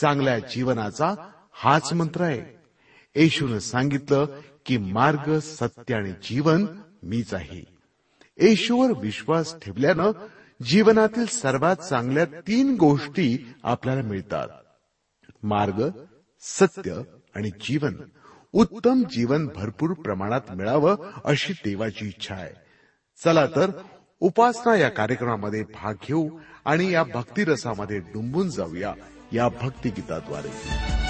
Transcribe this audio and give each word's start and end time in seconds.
चांगल्या 0.00 0.38
जीवनाचा 0.38 1.14
हाच 1.52 1.92
मंत्र 1.92 2.20
आहे. 2.20 2.58
येशून 3.14 3.58
सांगितलं 3.58 4.26
की 4.66 4.78
मार्ग 4.78 5.38
सत्य 5.38 5.94
आणि 5.94 6.12
जीवन 6.12 6.66
मीच 7.02 7.34
आहे. 7.34 7.64
येशूवर 8.38 8.90
विश्वास 8.98 9.56
ठेवल्यानं 9.62 10.10
जीवनातील 10.62 11.26
सर्वात 11.26 11.76
चांगल्या 11.76 12.24
तीन 12.24 12.76
गोष्टी 12.76 13.54
आपल्याला 13.62 14.02
मिळतात. 14.02 14.48
मार्ग 15.42 15.88
सत्य 16.40 17.00
आणि 17.34 17.50
जीवन. 17.50 17.94
उत्तम 18.52 19.02
जीवन 19.02 19.48
भरपूर 19.56 19.92
प्रमाणात 19.92 20.40
मिळावं 20.50 20.96
अशी 21.24 21.52
देवाची 21.52 22.06
इच्छा 22.06 22.34
आहे. 22.34 22.54
चला 23.24 23.46
तर 23.46 23.70
उपासना 24.20 24.76
या 24.76 24.88
कार्यक्रमामध्ये 24.88 25.62
भाग 25.62 25.94
घेऊ 26.06 26.38
आणि 26.64 26.92
या 26.92 27.02
भक्तिरसामध्ये 27.02 27.98
डुंबून 27.98 28.50
जाऊया. 28.50 28.94
या 29.32 29.48
भक्तिगीताद्वारे. 29.48 31.07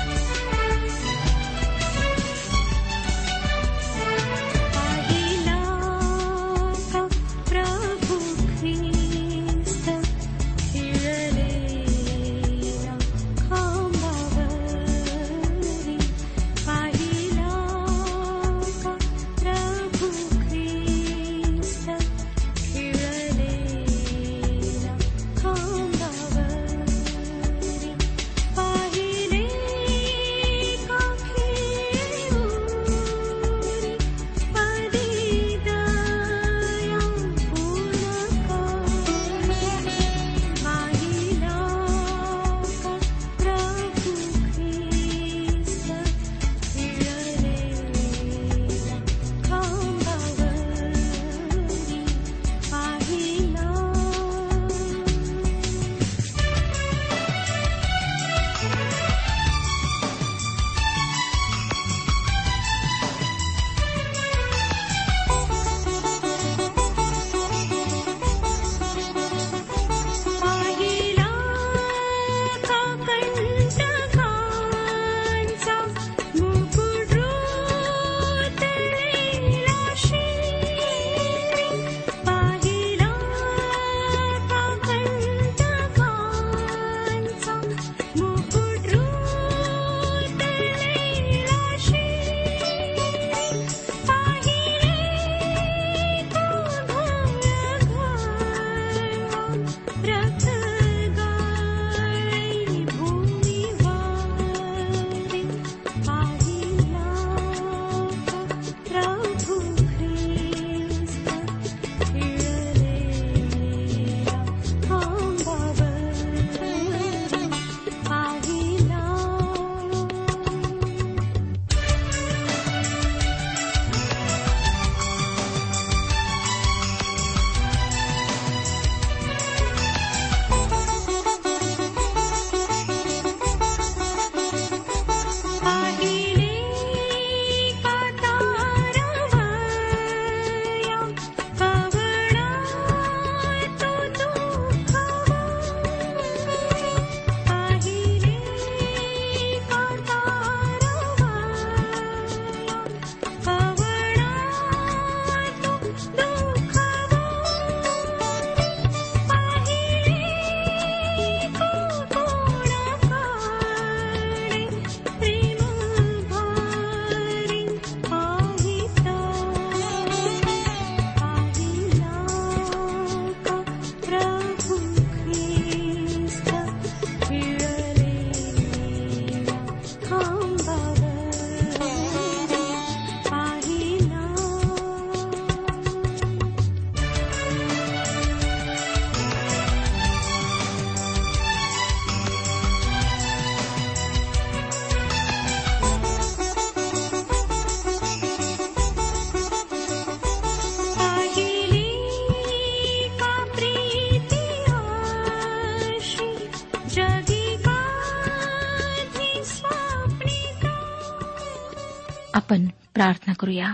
प्रार्थना 212.99 213.33
करूया. 213.33 213.67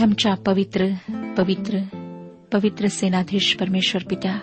आमच्या 0.00 0.34
पवित्र 0.34 0.86
पवित्र 1.36 1.78
पवित्र 2.52 2.86
सेनाधीश 2.86 3.56
परमेश्वर 3.60 4.02
पित्या 4.10 4.38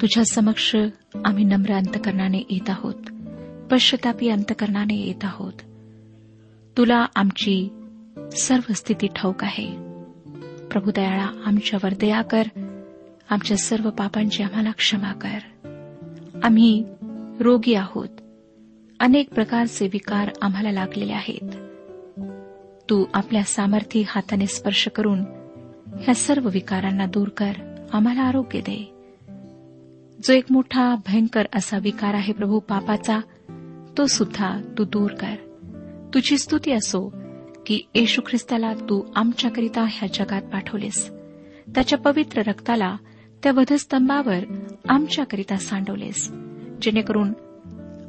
तुझ्या 0.00 0.24
समक्ष 0.24 0.76
आम्ही 1.24 1.44
नम्र 1.44 1.72
अंतकरणाने 1.74 2.38
येत 2.50 2.70
आहोत. 2.70 2.94
पश्चतापी 3.70 4.28
अंतकरणाने 4.28 4.94
येत 4.94 5.24
आहोत. 5.24 5.52
तुला 6.76 7.06
आमची 7.16 7.68
सर्व 8.32 8.72
स्थिती 8.72 9.06
ठाऊक 9.06 9.44
आहे. 9.44 9.89
प्रभू 10.70 10.90
दयाळा 10.96 11.42
आमच्यावर 11.46 11.94
दया 12.00 12.22
कर. 12.22 12.42
आमच्या 13.30 13.56
सर्व 13.56 13.90
पापांची 13.90 14.42
आम्हाला 14.42 14.70
क्षमा 14.70 15.12
कर. 15.12 15.38
आम्ही 16.42 16.84
रोगी 17.40 17.74
आहोत. 17.74 18.08
अनेक 19.00 19.34
प्रकारचे 19.34 19.86
विकार 19.92 20.30
आम्हाला 20.42 20.72
लागलेले 20.72 21.12
आहेत. 21.12 21.50
तू 22.90 23.04
आपल्या 23.14 23.42
सामर्थ्य 23.42 24.02
हाताने 24.08 24.46
स्पर्श 24.46 24.88
करून 24.88 25.20
ह्या 26.00 26.14
सर्व 26.14 26.48
विकारांना 26.48 27.06
दूर 27.06 27.28
कर. 27.28 27.52
आम्हाला 27.92 28.20
आरोग्य 28.20 28.60
दे. 28.60 28.94
जो 30.24 30.32
एक 30.32 30.44
मोठा 30.50 30.94
भयंकर 30.94 31.46
असा 31.54 31.78
विकार 31.78 32.14
आहे 32.14 32.32
प्रभू 32.32 32.58
पापाचा 32.58 33.18
तो 33.98 34.06
सुद्धा 34.06 34.60
तू 34.78 34.84
दूर 34.84 35.10
कर. 35.10 35.34
तुझी 36.14 36.38
स्तुती 36.38 36.72
असो 36.72 37.14
की 37.66 37.80
येशू 37.94 38.22
ख्रिस्ताला 38.26 38.74
तू 38.74 39.12
आमच्याकरिता 39.16 39.86
ह्या 39.90 40.08
जगात 40.14 40.42
पाठवलेस. 40.42 41.10
त्याच्या 41.74 41.98
पवित्र 41.98 42.42
रक्ताला 42.46 42.96
त्या 43.42 43.52
वधस्तंभावर 43.52 44.68
आमच्याकरिता 44.88 45.56
सांडवलेस. 45.56 46.30
जेणेकरून 46.82 47.32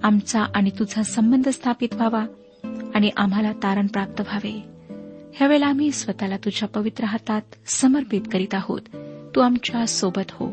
आमचा 0.03 0.41
आणि 0.55 0.69
तुझा 0.69 1.03
संबंध 1.03 1.49
स्थापित 1.49 1.93
व्हावा 1.93 2.25
आणि 2.95 3.09
आम्हाला 3.17 3.51
तारण 3.51 3.87
प्राप्त 3.87 4.21
व्हावे. 4.21 4.63
ह्यावेळेला 5.33 5.67
आम्ही 5.67 5.91
स्वतःला 5.91 6.37
तुझ्या 6.37 6.69
पवित्र 6.69 7.03
हातात 7.03 7.41
समर्पित 7.67 8.21
करीत 8.31 8.53
आहोत. 8.53 8.81
तू 9.35 9.41
आमच्यासोबत 9.41 10.31
हो. 10.31 10.47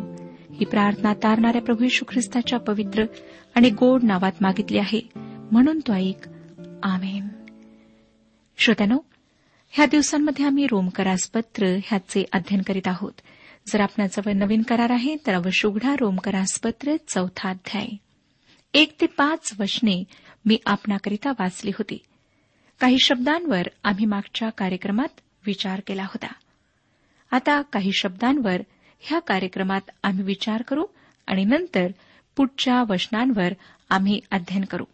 ही 0.54 0.64
प्रार्थना 0.64 1.14
तारणाऱ्या 1.14 1.62
प्रभू 1.62 1.84
येशू 1.84 2.04
ख्रिस्ताच्या 2.08 2.58
पवित्र 2.58 3.04
आणि 3.54 3.70
गोड 3.70 4.02
नावात 4.02 4.32
मागितली 4.40 4.78
आहे. 4.78 5.08
म्हणून 5.52 5.80
तो 5.80 5.92
ऐक. 5.92 6.28
आमेन. 6.82 7.37
श्रोत्यानो 8.58 8.98
ह्या 9.70 9.86
दिवसांमध्ये 9.86 10.44
आम्ही 10.44 10.66
रोमकरास 10.70 11.30
पत्र 11.30 11.66
ह्याचे 11.66 12.24
अध्ययन 12.32 12.62
करीत 12.62 12.88
आहोत. 12.88 13.12
जर 13.66 13.80
आपणाजवळ 13.80 14.32
नवीन 14.32 14.62
करार 14.62 14.90
आहे 14.90 15.16
तर 15.26 15.34
अवश्य 15.34 15.68
उघडा 15.68 15.94
रोमकरास 16.00 16.60
पत्र 16.60 16.96
चौथा 17.08 17.50
अध्याय. 17.50 17.86
एक 18.74 19.00
ते 19.00 19.06
पाच 19.06 19.52
वचने 19.58 20.04
मी 20.44 20.58
आपणाकरिता 20.66 21.30
वाचली 21.30 21.70
होती. 21.70 21.98
काही 22.80 22.96
शब्दांवर 22.98 23.62
आम्ही 23.84 24.04
मागच्या 24.04 24.50
कार्यक्रमात 24.50 25.20
विचार 25.46 25.80
केला 25.86 26.02
होता. 26.02 26.32
आता 27.30 27.62
काही 27.62 27.90
शब्दांवर 27.92 28.62
ह्या 29.00 29.18
कार्यक्रमात 29.18 29.90
आम्ही 30.02 30.24
विचार 30.24 30.62
करू 30.62 30.84
आणि 31.26 31.44
नंतर 31.44 31.86
पुढच्या 32.36 32.82
वचनांवर 32.88 33.52
आम्ही 33.90 34.20
अध्ययन 34.30 34.64
करू. 34.64 34.84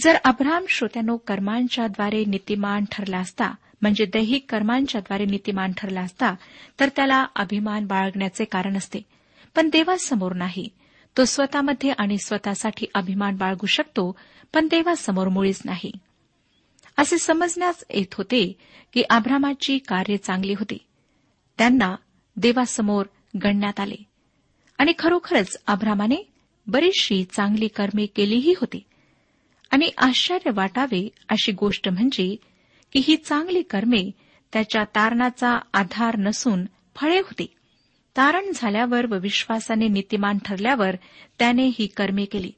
जर 0.00 0.16
अब्राम 0.24 0.64
श्रोत्यानो 0.68 1.16
कर्मांच्याद्वारे 1.16 2.24
नीतिमान 2.24 2.84
ठरला 2.90 3.18
असता 3.18 3.54
म्हणजे 3.82 4.04
दैहिक 4.04 4.46
कर्मांच्याद्वारे 4.48 5.24
नीतिमान 5.24 5.72
ठरला 5.76 6.00
असता 6.00 6.34
तर 6.80 6.88
त्याला 6.96 7.26
अभिमान 7.36 7.86
बाळगण्याचे 7.86 8.44
कारण 8.44 8.76
असते. 8.76 8.98
पण 9.56 9.68
देवासमोर 9.68 10.32
नाही. 10.32 10.68
तो 11.16 11.24
स्वतःमध्ये 11.24 11.90
आणि 11.90 12.18
स्वतःसाठी 12.18 12.86
अभिमान 12.94 13.36
बाळगू 13.36 13.66
शकतो 13.66 14.16
पण 14.54 14.66
देवासमोर 14.66 15.28
मुळीच 15.28 15.62
नाही. 15.64 15.92
असे 16.96 17.18
समजण्यास 17.18 17.84
येत 17.90 18.14
होते 18.14 18.52
की 18.92 19.02
आभ्रामाची 19.10 19.78
कार्य 19.78 20.16
चांगली 20.16 20.52
होती. 20.52 20.78
त्यांना 21.58 21.96
देवासमोर 22.36 23.06
गणण्यात 23.44 23.80
आले. 23.80 24.02
आणि 24.78 24.92
खरोखरच 24.98 25.62
अभ्रामाने 25.66 26.28
बरीचशी 26.66 27.24
चांगली 27.24 27.68
कर्मे 27.68 28.06
केलीही 28.06 28.54
होती. 28.60 28.82
आणि 29.70 29.90
आश्चर्य 29.98 30.50
वाटावे 30.54 31.08
अशी 31.28 31.52
गोष्ट 31.52 31.88
म्हणजे 31.88 32.36
की 32.92 33.00
ही 33.04 33.16
चांगली 33.16 33.62
कर्मे 33.62 34.10
त्याच्या 34.52 34.84
तारणाचा 34.84 35.58
आधार 35.74 36.16
नसून 36.16 36.64
फळे 36.96 37.18
होती. 37.18 37.46
तारण 38.16 38.50
झाल्यावर 38.54 39.06
व 39.06 39.18
विश्वासाने 39.18 39.88
नीतिमान 39.88 40.38
ठरल्यावर 40.44 40.96
त्याने 41.38 41.66
ही 41.66 41.86
कर्मे 41.86 42.24
केली. 42.24 42.52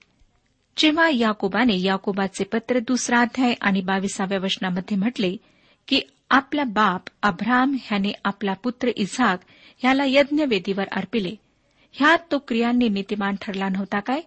जेव्हा 0.76 1.08
याकोबाने 1.08 1.80
याकोबाचे 1.80 2.44
पत्र 2.44 2.78
दुसरा 2.78 3.20
अध्याय 3.20 3.54
आणि 3.60 3.80
बावीसाव्या 3.80 4.38
वचनामध्ये 4.38 4.96
म्हटले 4.96 5.36
की 5.88 6.00
आपला 6.30 6.64
बाप 6.64 7.02
अब्राम 7.22 7.76
ह्याने 7.82 8.12
आपला 8.24 8.52
पुत्र 8.52 8.88
इझाक 8.96 9.40
ह्याला 9.78 10.04
यज्ञवेदीवर 10.06 10.84
अर्पिले. 10.92 11.34
ह्यात 11.92 12.18
तो 12.30 12.38
क्रियांनी 12.38 12.88
नीतिमान 12.88 13.34
ठरला 13.40 13.68
नव्हता 13.68 14.00
काय? 14.00 14.20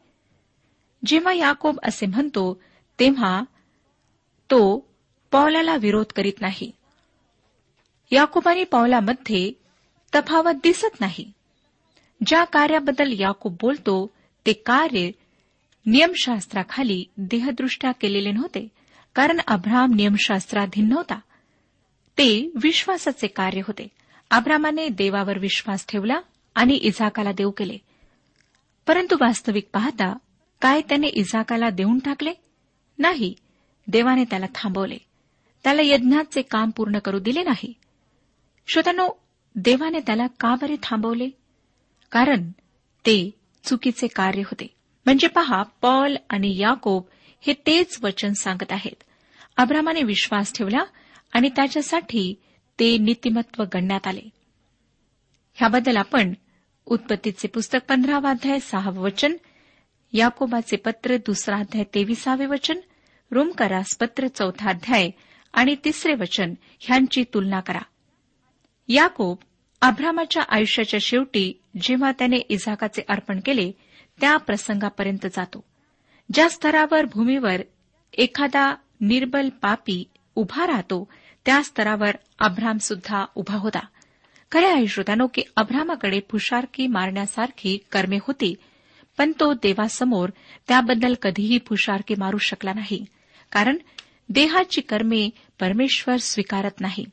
जेव्हा 1.05 1.33
याकोब 1.33 1.79
असे 1.83 2.05
म्हणतो 2.05 2.61
तेव्हा 3.03 3.41
तो 4.51 4.77
पौलाला 5.31 5.75
विरोध 5.75 6.05
करीत 6.15 6.41
नाही. 6.41 6.71
याकोबाने 8.11 8.63
पौलामध्ये 8.63 9.51
तफावत 10.15 10.53
दिसत 10.63 11.01
नाही. 11.01 11.31
ज्या 12.25 12.43
कार्याबद्दल 12.43 13.11
याकूब 13.19 13.57
बोलतो 13.61 14.11
ते 14.45 14.53
कार्य 14.53 15.11
नियमशास्त्राखाली 15.85 17.05
देहदृष्ट्या 17.17 17.91
केलेले 17.91 18.31
नव्हते 18.31 18.67
कारण 19.15 19.39
अब्राम 19.47 19.93
नियमशास्त्राधीन 19.93 20.89
नव्हता. 20.89 21.15
ते 22.17 22.51
विश्वासाचे 22.63 23.27
कार्य 23.27 23.59
होते. 23.59 23.87
अब्रामाने 24.31 24.89
देवावर 24.89 25.39
विश्वास 25.39 25.85
ठेवला 25.87 26.19
आणि 26.55 26.73
इझाकाला 26.73 27.31
देऊ 27.31 27.51
केले. 27.51 27.77
परंतु 28.87 29.15
वास्तविक 29.21 29.69
पाहता 29.73 30.17
काय 30.61 30.81
त्याने 30.81 31.07
इझाकाला 31.07 31.69
देऊन 31.69 31.99
टाकले? 31.99 32.33
नाही. 32.97 33.33
देवाने 33.87 34.23
त्याला 34.23 34.45
थांबवले. 34.55 34.97
त्याला 35.63 35.81
यज्ञाचे 35.85 36.41
काम 36.41 36.69
पूर्ण 36.69 36.99
करू 36.99 37.19
दिले 37.19 37.43
नाही. 37.43 37.73
श्रोत्यानो 38.67 39.09
देवाने 39.55 39.99
त्याला 39.99 40.27
का 40.27 40.55
बरे 40.55 40.75
थांबवले? 40.83 41.29
कारण 42.11 42.51
ते 43.05 43.31
चुकीचे 43.63 44.07
कार्य 44.07 44.41
होते. 44.41 44.67
म्हणजे 45.05 45.27
पहा 45.27 45.63
पॉल 45.63 46.15
आणि 46.29 46.57
याकोब 46.57 47.03
हे 47.41 47.53
तेच 47.53 47.99
वचन 48.03 48.33
सांगत 48.33 48.71
आहेत. 48.71 49.03
अब्रामाने 49.57 50.03
विश्वास 50.03 50.53
ठेवला 50.53 50.83
आणि 51.33 51.49
त्याच्यासाठी 51.49 52.35
ते 52.79 52.97
नीतिमत्व 52.97 53.63
गणण्यात 53.73 54.07
आले. 54.07 54.29
ह्याबद्दल 55.53 55.97
आपण 55.97 56.33
उत्पत्तीचे 56.85 57.47
पुस्तक 57.47 57.79
पंधरावा 57.89 58.29
अध्याय 58.29 58.59
सहावं 58.59 59.01
वचन 59.01 59.33
याकोबाचे 60.13 60.75
पत्र 60.75 61.17
दुसरा 61.17 61.57
अध्याय 61.57 61.83
तेविसावे 61.83 62.45
वचन 62.45 62.79
रोमकरास 63.31 63.97
पत्र 63.97 64.27
चौथा 64.27 64.69
अध्याय 64.69 65.09
आणि 65.53 65.75
तिसरे 65.85 66.13
वचन 66.13 66.53
ह्यांची 66.79 67.23
तुलना 67.33 67.59
करा. 67.59 67.79
याकोब 68.87 69.37
अभ्रामाच्या 69.81 70.43
आयुष्याच्या 70.49 70.99
शेवटी 71.01 71.61
जेव्हा 71.81 72.11
त्याने 72.11 72.35
इझाकाचे 72.35 73.01
अर्पण 73.09 73.39
केले 73.45 73.71
त्या 74.21 74.37
प्रसंगापर्यंत 74.37 75.25
जातो. 75.25 75.63
ज्या 76.33 76.49
स्तरावर 76.49 77.05
भूमीवर 77.05 77.61
एखादा 78.17 78.75
निर्बल 79.01 79.49
पापी 79.49 80.09
उभा 80.35 80.67
राहतो 80.67 81.09
त्या 81.45 81.63
स्तरावर 81.63 82.11
अभ्राम 82.39 82.77
सुद्धा 82.77 83.25
उभा 83.35 83.55
होता. 83.55 83.85
खरे 84.51 84.67
आहे 84.67 84.87
श्रोत्यानो 84.87 85.27
की 85.33 85.41
अभ्रामाकडे 85.55 86.19
फुशारकी 86.31 86.87
मारण्यासारखी 86.87 87.77
कर्मे 87.91 88.17
होती 88.21 88.55
पण 89.17 89.31
तो 89.39 89.53
देवासमोर 89.53 90.29
त्याबद्दल 90.67 91.13
कधीही 91.21 91.59
फुशारकी 91.67 92.15
मारू 92.17 92.37
शकला 92.37 92.73
नाही. 92.73 93.05
कारण 93.51 93.77
देहाची 94.29 94.81
कर्मे 94.81 95.29
परमेश्वर 95.59 96.17
स्वीकारत 96.17 96.81
नाही. 96.81 97.05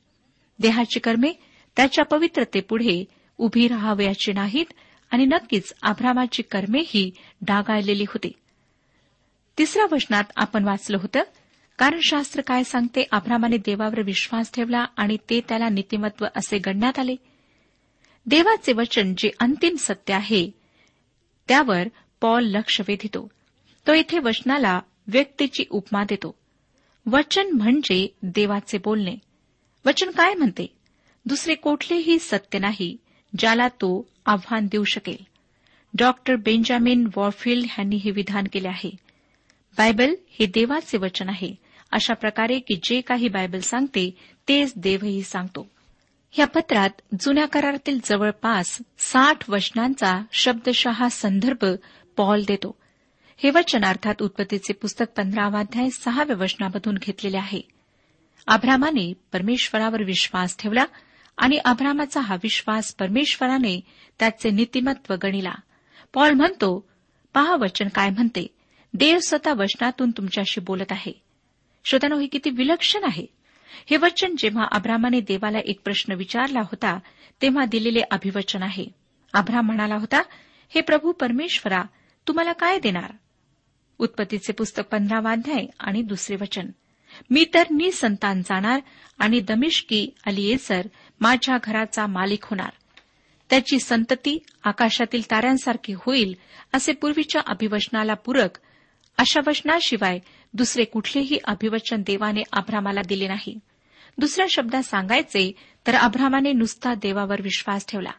देहाची 0.58 1.00
कर्मे 1.00 1.32
त्याच्या 1.76 2.04
पवित्रतेपुढे 2.04 3.04
उभी 3.38 3.68
राहावयाची 3.68 4.32
नाहीत 4.32 4.72
आणि 5.10 5.24
नक्कीच 5.24 5.74
आभ्रामाची 5.82 6.42
कर्मेही 6.42 7.10
डागाळलेली 7.42 8.02
होती. 8.02 8.32
तिसऱ्या 9.58 9.86
वचनात 9.92 10.24
आपण 10.36 10.64
वाचलं 10.64 10.96
होतं 10.96 11.20
कारण 11.78 11.98
शास्त्र 12.02 12.40
काय 12.40 12.62
सांगते? 12.62 13.04
आभ्रामाने 13.12 13.56
देवावर 13.56 14.02
विश्वास 14.02 14.52
ठेवला 14.52 14.84
आणि 14.96 15.16
ते 15.30 15.40
त्याला 15.48 15.68
नीतिमत्व 15.68 16.26
असे 16.36 16.58
गणण्यात 16.58 16.98
आले. 16.98 17.16
देवाचे 18.26 18.72
वचन 18.72 19.14
जे 19.18 19.30
अंतिम 19.40 19.76
सत्य 19.78 20.14
आहे 20.14 20.59
त्यावर 21.50 21.88
पॉल 22.20 22.44
लक्ष 22.44 22.80
वेधितो. 22.80 23.30
तो 23.86 23.94
इथे 23.94 24.18
वचनाला 24.18 24.80
व्यक्तीची 25.06 25.64
उपमा 25.70 26.04
देतो. 26.04 26.34
वचन 27.06 27.50
म्हणजे 27.50 28.14
देवाचे 28.22 28.78
बोलणे. 28.78 29.16
वचन 29.86 30.10
काय 30.10 30.34
म्हणते? 30.34 30.66
दुसरे 31.26 31.54
कुठलेही 31.54 32.18
सत्य 32.18 32.58
नाही 32.58 32.96
ज्याला 33.38 33.68
तो 33.68 34.08
आव्हान 34.26 34.66
देऊ 34.66 34.84
शकेल. 34.84 35.16
डॉक्टर 35.94 36.36
बेंजामिन 36.36 37.08
वॉरफिल्ड 37.16 37.64
यांनी 37.64 37.96
हे 37.96 38.10
विधान 38.10 38.44
केले 38.52 38.68
आहे. 38.68 38.90
बायबल 39.78 40.14
हे 40.28 40.46
देवाचे 40.46 40.98
वचन 40.98 41.28
आहे 41.28 41.54
अशा 41.92 42.14
प्रकारे 42.14 42.58
की 42.58 42.80
जे 42.82 43.00
काही 43.00 43.28
बायबल 43.28 43.60
सांगते 43.60 44.10
तेच 44.48 44.72
देवही 44.76 45.22
सांगतो. 45.22 45.70
या 46.38 46.46
पत्रात 46.46 46.90
जुन्या 47.20 47.46
करारातील 47.46 47.98
जवळपास 48.04 48.78
साठ 48.98 49.50
वचनांचा 49.50 50.22
शब्दशहा 50.32 51.08
संदर्भ 51.08 51.64
पॉल 52.16 52.42
देतो. 52.48 52.78
हे 53.36 53.50
वचन 53.50 53.84
अर्थात 53.84 54.22
उत्पत्तीचे 54.22 54.72
पुस्तक 54.72 55.04
पंधरावाध्याय 55.16 55.90
सहाव्या 55.90 56.36
वचनामधून 56.36 56.94
घेतलेले 56.94 57.36
आहे. 57.36 57.60
अभ्रामाने 58.46 59.12
परमेश्वरावर 59.32 60.02
विश्वास 60.02 60.56
ठेवला 60.58 60.84
आणि 61.36 61.56
अभ्रामाचा 61.56 62.20
हा 62.20 62.34
विश्वास 62.34 62.94
परमेश्वराने 62.94 63.80
त्याचे 64.18 64.50
नीतिमत्व 64.50 65.14
गणिला. 65.22 65.52
पॉल 66.14 66.32
म्हणतो 66.32 66.88
पहा 67.34 67.56
वचन 67.56 67.88
काय 67.88 68.10
म्हणते. 68.10 68.46
देव 68.94 69.18
स्वतः 69.18 69.52
वचनातून 69.52 70.10
तुमच्याशी 70.10 70.60
बोलत 70.60 70.92
आहे. 70.92 71.12
श्रोत्यानो 71.84 72.18
हे 72.18 72.26
किती 72.26 72.50
विलक्षण 72.50 73.04
आहे. 73.04 73.39
हे 73.90 73.96
वचन 73.96 74.34
जेव्हा 74.38 74.64
अब्रामाने 74.72 75.20
देवाला 75.20 75.58
एक 75.64 75.80
प्रश्न 75.84 76.12
विचारला 76.12 76.60
होता 76.60 76.98
तेव्हा 77.42 77.64
दिलेले 77.64 78.00
अभिवचन 78.10 78.62
आहे. 78.62 78.86
अभ्राम 79.32 79.66
म्हणाला 79.66 79.94
होता 79.94 80.22
हे 80.68 80.80
प्रभू 80.80 81.12
परमेश्वरा 81.12 81.82
तुम्हाला 82.28 82.52
काय 82.52 82.78
देणार? 82.78 83.12
उत्पत्तीचे 83.98 84.52
पुस्तक 84.52 84.82
पंधरावा 84.92 85.32
अध्याय 85.32 85.66
आणि 85.78 86.02
दुसरे 86.02 86.36
वचन. 86.36 86.66
मी 87.30 87.44
तर 87.54 87.62
निसंतान 87.70 88.42
जाणार 88.42 88.80
आणि 89.18 89.40
दमिष्की 89.40 90.08
अलिएसर 90.26 90.86
माझ्या 91.20 91.58
घराचा 91.64 92.06
मालिक 92.06 92.44
होणार. 92.44 92.70
त्याची 93.50 93.78
संतती 93.78 94.38
आकाशातील 94.64 95.30
ताऱ्यांसारखी 95.30 95.92
होईल 95.92 96.34
असे 96.74 96.92
पूर्वीच्या 96.92 97.42
अभिवचनाला 97.46 98.14
पूरक 98.14 98.50
अशा 99.20 99.40
वचनाशिवाय 99.46 100.18
दुसरे 100.54 100.84
कुठलेही 100.84 101.38
अभिवचन 101.44 102.02
देवाने 102.06 102.42
आभ्रामाला 102.52 103.00
दिले 103.08 103.28
नाही. 103.28 103.58
दुसऱ्या 104.18 104.46
शब्दात 104.50 104.82
सांगायचे 104.82 105.52
तर 105.86 105.94
अभ्रामाने 105.94 106.52
नुसता 106.52 106.94
देवावर 106.94 107.42
विश्वास 107.42 107.86
ठेवला. 107.88 108.10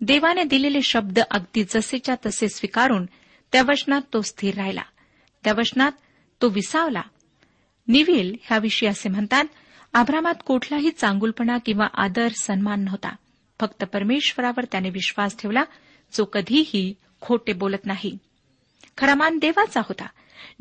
देवाने 0.00 0.44
दिलेले 0.44 0.82
शब्द 0.82 1.18
अगदी 1.18 1.64
जसेच्या 1.64 2.14
तसे 2.26 2.48
स्वीकारून 2.48 3.06
त्या 3.52 3.62
वचनात 3.62 4.00
तो 4.12 4.20
स्थिर 4.20 4.54
राहिला. 4.54 4.82
त्या 5.44 5.52
वचनात 5.52 5.92
तो 6.42 6.48
विसावला. 6.48 7.02
निविल 7.88 8.36
ह्याविषयी 8.42 8.88
असे 8.88 9.08
म्हणतात 9.08 9.44
आभ्रामात 9.94 10.34
कुठलाही 10.46 10.90
चांगुलपणा 10.90 11.58
किंवा 11.58 11.86
आदर 11.94 12.28
सन्मान 12.40 12.80
नव्हता. 12.80 13.16
फक्त 13.60 13.84
परमेश्वरावर 13.84 14.64
त्याने 14.64 14.90
विश्वास 14.90 15.36
ठेवला 15.38 15.62
जो 16.12 16.24
कधीही 16.24 16.94
खोटे 17.20 17.52
बोलत 17.52 17.86
नाही. 17.86 18.18
खरा 18.98 19.14
मान 19.14 19.38
देवाचा 19.38 19.80
होता. 19.80 20.06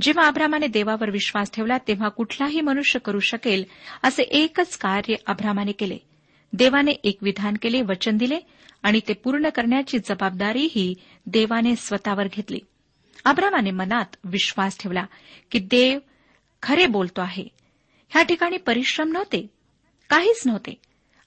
जेव्हा 0.01 0.27
अब्रामाने 0.27 0.67
देवावर 0.67 1.09
विश्वास 1.09 1.51
ठेवला 1.51 1.77
तेव्हा 1.77 2.09
कुठलाही 2.09 2.61
मनुष्य 2.61 2.99
करू 2.99 3.19
शकेल 3.19 3.65
असे 4.03 4.23
एकच 4.23 4.77
कार्य 4.77 5.15
अब्रामाने 5.27 5.71
केले. 5.71 5.97
देवाने 6.53 6.91
एक 6.91 7.17
विधान 7.21 7.53
केले 7.61 7.81
वचन 7.81 8.17
दिले 8.17 8.39
आणि 8.83 8.99
ते 9.07 9.13
पूर्ण 9.13 9.49
करण्याची 9.49 9.99
जबाबदारीही 9.99 10.95
देवाने 11.25 11.75
स्वतःवर 11.75 12.27
घेतली. 12.33 12.59
अब्रामाने 13.25 13.71
मनात 13.71 14.15
विश्वास 14.23 14.79
ठेवला 14.79 15.05
की 15.51 15.59
देव 15.59 15.99
खरे 16.63 16.85
बोलतो 16.85 17.21
आहे. 17.21 17.47
ह्या 18.09 18.23
ठिकाणी 18.23 18.57
परिश्रम 18.57 19.11
नव्हते 19.11 19.47
काहीच 20.09 20.43
नव्हते. 20.45 20.81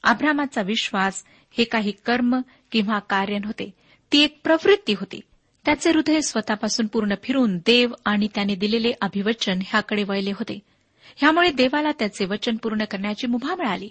अब्रामाचा 0.05 0.63
विश्वास 0.63 1.25
हे 1.59 1.65
काही 1.65 1.93
कर्म 2.07 2.41
किंवा 2.73 2.99
कार्य 2.99 3.39
नव्हते 3.39 3.71
ती 4.13 4.23
एक 4.23 4.41
प्रवृत्ती 4.45 4.93
होती. 4.93 5.21
त्याचे 5.65 5.91
हृदय 5.91 6.21
स्वतःपासून 6.21 6.87
पूर्ण 6.87 7.15
फिरून 7.23 7.57
देव 7.57 7.93
आणि 8.05 8.29
त्याने 8.35 8.55
दिलेले 8.55 8.93
अभिवचन 9.01 9.59
ह्याकडे 9.67 10.05
वळले 10.05 10.31
होते. 10.31 10.59
ह्यामुळे 11.17 11.51
देवाला 11.51 11.91
त्याचे 11.99 12.25
वचन 12.25 12.57
पूर्ण 12.57 12.85
करण्याची 12.85 13.27
मुभा 13.27 13.55
मिळाली. 13.55 13.89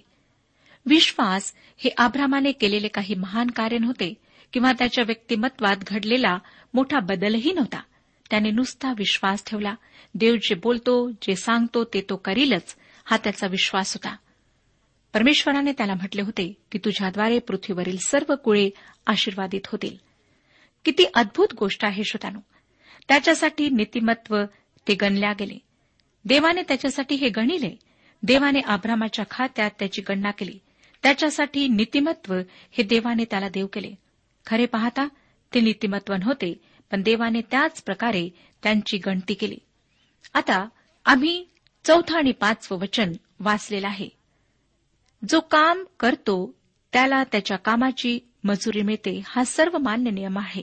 विश्वास 0.85 1.53
हे 1.77 1.89
आभ्रामाने 1.97 2.51
केलेले 2.51 2.88
काही 2.88 3.15
महान 3.15 3.47
कार्य 3.47 3.77
नव्हते 3.77 4.13
किंवा 4.53 4.71
त्याच्या 4.71 5.03
व्यक्तिमत्वात 5.07 5.77
घडलेला 5.88 6.38
मोठा 6.73 6.99
बदलही 6.99 7.53
नव्हता. 7.53 7.81
त्याने 8.29 8.51
नुसता 8.51 8.93
विश्वास 8.97 9.43
ठेवला. 9.45 9.75
देव 10.15 10.35
जे 10.35 10.55
बोलतो 10.55 11.11
जे 11.11 11.35
सांगतो 11.35 11.83
ते 11.83 12.05
तो 12.09 12.15
करीलच 12.15 12.75
हा 13.05 13.17
त्याचा 13.17 13.47
विश्वास 13.47 13.93
होता. 13.93 14.15
परमेश्वराने 15.13 15.71
त्याला 15.71 15.93
म्हटले 15.93 16.21
होते 16.21 16.53
की 16.71 16.77
तुझ्याद्वारे 16.77 17.39
पृथ्वीवरील 17.39 17.97
सर्व 18.07 18.35
कुळे 18.35 18.69
आशीर्वादित 19.07 19.67
होतील. 19.67 20.09
किती 20.86 21.05
अद्भुत 21.13 21.53
गोष्ट 21.53 21.86
आहे 21.86 22.03
श्रोतानु 22.03 22.39
त्याच्यासाठी 23.07 23.69
नीतिमत्व 23.69 24.43
ते 24.88 24.93
गणल्या 24.93 25.33
गेले. 25.33 25.57
देवाने 26.25 26.62
त्याच्यासाठी 26.62 27.15
हे 27.15 27.29
गणिले. 27.29 27.79
देवाने 28.24 28.59
आभ्रामाच्या 28.59 29.25
खात्यात 29.31 29.71
त्याची 29.79 30.01
गणना 30.01 30.31
केली. 30.31 30.59
त्याच्यासाठी 31.03 31.67
नीतिमत्व 31.67 32.36
हे 32.71 32.83
देवाने 32.83 33.25
त्याला 33.25 33.50
देव 33.50 33.67
केले. 33.67 33.95
खरे 34.45 34.65
पाहता 34.65 35.07
ते 35.53 35.62
नीतिमत्व 35.62 36.13
नव्हते 36.13 36.62
पण 36.91 37.01
देवाने 37.01 37.41
त्याच 37.41 37.83
प्रकारे 37.83 38.29
त्यांची 38.63 38.98
गणती 38.98 39.33
केली. 39.33 39.57
आता 40.33 40.67
आम्ही 41.05 41.45
चौथं 41.86 42.17
आणि 42.17 42.31
पाचवं 42.31 42.79
वचन 42.79 43.12
वाचलेलं 43.39 43.88
आहे. 43.88 44.09
जो 45.29 45.39
काम 45.39 45.83
करतो 46.00 46.55
त्याला 46.93 47.24
त्याच्या 47.24 47.57
कामाची 47.57 48.19
मजुरी 48.43 48.81
मिळते 48.81 49.22
हा 49.25 49.43
सर्व 49.43 49.77
मान्य 49.77 50.12
नियम 50.12 50.38
आहे. 50.38 50.62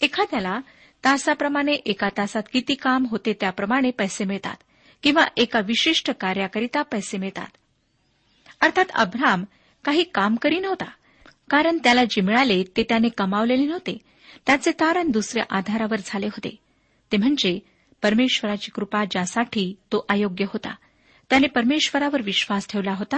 एखाद्याला 0.00 0.60
तासाप्रमाणे 1.04 1.72
एका 1.72 2.08
तासात 2.08 2.42
किती 2.52 2.74
काम 2.74 3.06
होते 3.10 3.32
त्याप्रमाणे 3.32 3.90
पैसे 3.90 4.24
मिळतात 4.24 4.56
किंवा 5.02 5.24
एका 5.36 5.60
विशिष्ट 5.60 6.10
कार्याकरिता 6.10 6.82
पैसे 6.82 7.18
मिळतात. 7.18 7.46
अर्थात 8.60 8.84
अब्राम 8.94 9.44
काही 9.84 10.04
काम 10.04 10.36
करी 10.36 10.60
नव्हता 10.60 10.84
कारण 11.50 11.78
त्याला 11.78 12.04
जे 12.04 12.20
मिळाले 12.20 12.64
ते 12.76 12.82
त्याने 12.82 13.08
कमावलेले 13.08 13.64
नव्हते. 13.66 13.98
त्याचे 14.46 14.70
तारण 14.72 15.10
दुसऱ्या 15.10 15.44
आधारावर 15.50 15.96
झाले 16.04 16.26
होते. 16.26 16.56
ते 17.12 17.16
म्हणजे 17.16 17.58
परमेश्वराची 18.02 18.70
कृपा 18.70 19.04
ज्यासाठी 19.04 19.74
तो 19.92 20.06
अयोग्य 20.08 20.44
होता. 20.44 20.74
त्याने 21.30 21.46
परमेश्वरावर 21.46 22.22
विश्वास 22.22 22.68
ठेवला 22.68 22.92
होता 22.92 23.16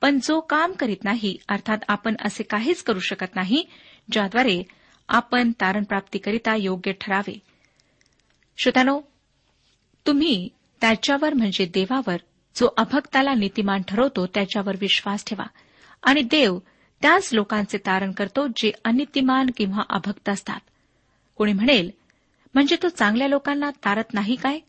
पण 0.00 0.18
जो 0.22 0.40
काम 0.40 0.72
करीत 0.72 1.04
नाही 1.04 1.36
अर्थात 1.48 1.78
आपण 1.88 2.14
असे 2.24 2.42
काहीच 2.42 2.82
करू 2.82 2.98
शकत 2.98 3.34
नाही 3.34 3.64
ज्याद्वारे 4.12 4.62
आपण 5.08 5.50
तारणप्राप्तीकरिता 5.50 6.54
योग्य 6.54 6.92
ठरावे. 6.92 7.38
श्रोत्यानो 8.56 9.00
तुम्ही 10.06 10.48
त्याच्यावर 10.80 11.34
म्हणजे 11.34 11.66
देवावर 11.66 12.16
जो 12.56 12.68
अभक्ताला 12.76 13.34
नीतिमान 13.34 13.82
ठरवतो 13.88 14.26
त्याच्यावर 14.26 14.76
विश्वास 14.80 15.24
ठेवा. 15.24 15.44
आणि 16.02 16.22
देव 16.22 16.58
त्याच 17.02 17.32
लोकांचे 17.32 17.78
तारण 17.78 18.12
करतो 18.12 18.46
जे 18.56 18.72
अनितिमान 18.84 19.46
किंवा 19.56 19.82
अभक्त 19.90 20.28
असतात. 20.28 20.60
कोणी 21.36 21.52
म्हणेल 21.52 21.90
म्हणजे 22.54 22.76
तो 22.82 22.88
चांगल्या 22.88 23.28
लोकांना 23.28 23.70
तारत 23.70 24.14
नाही 24.14 24.36
काय? 24.36 24.60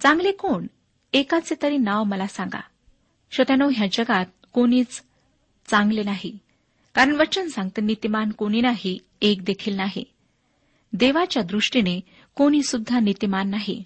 चांगले 0.00 0.32
कोण? 0.32 0.66
एकाचे 1.12 1.54
तरी 1.62 1.76
नाव 1.76 2.04
मला 2.04 2.26
सांगा. 2.26 2.60
श्रोत्यानो 3.32 3.70
ह्या 3.74 3.86
जगात 3.92 4.26
कोणीच 4.52 5.02
चांगले 5.66 6.02
नाही. 6.02 6.38
कारण 6.94 7.14
वचन 7.14 7.48
सांगतं 7.48 7.86
नीतिमान 7.86 8.30
कोणी 8.30 8.60
नाही 8.60 8.98
एक 9.22 9.44
देखील 9.44 9.74
नाही. 9.74 10.04
देवाच्या 10.92 11.42
दृष्टीने 11.42 12.00
कोणी 12.34 12.62
सुद्धा 12.62 13.00
नीतिमान 13.00 13.50
नाही. 13.50 13.84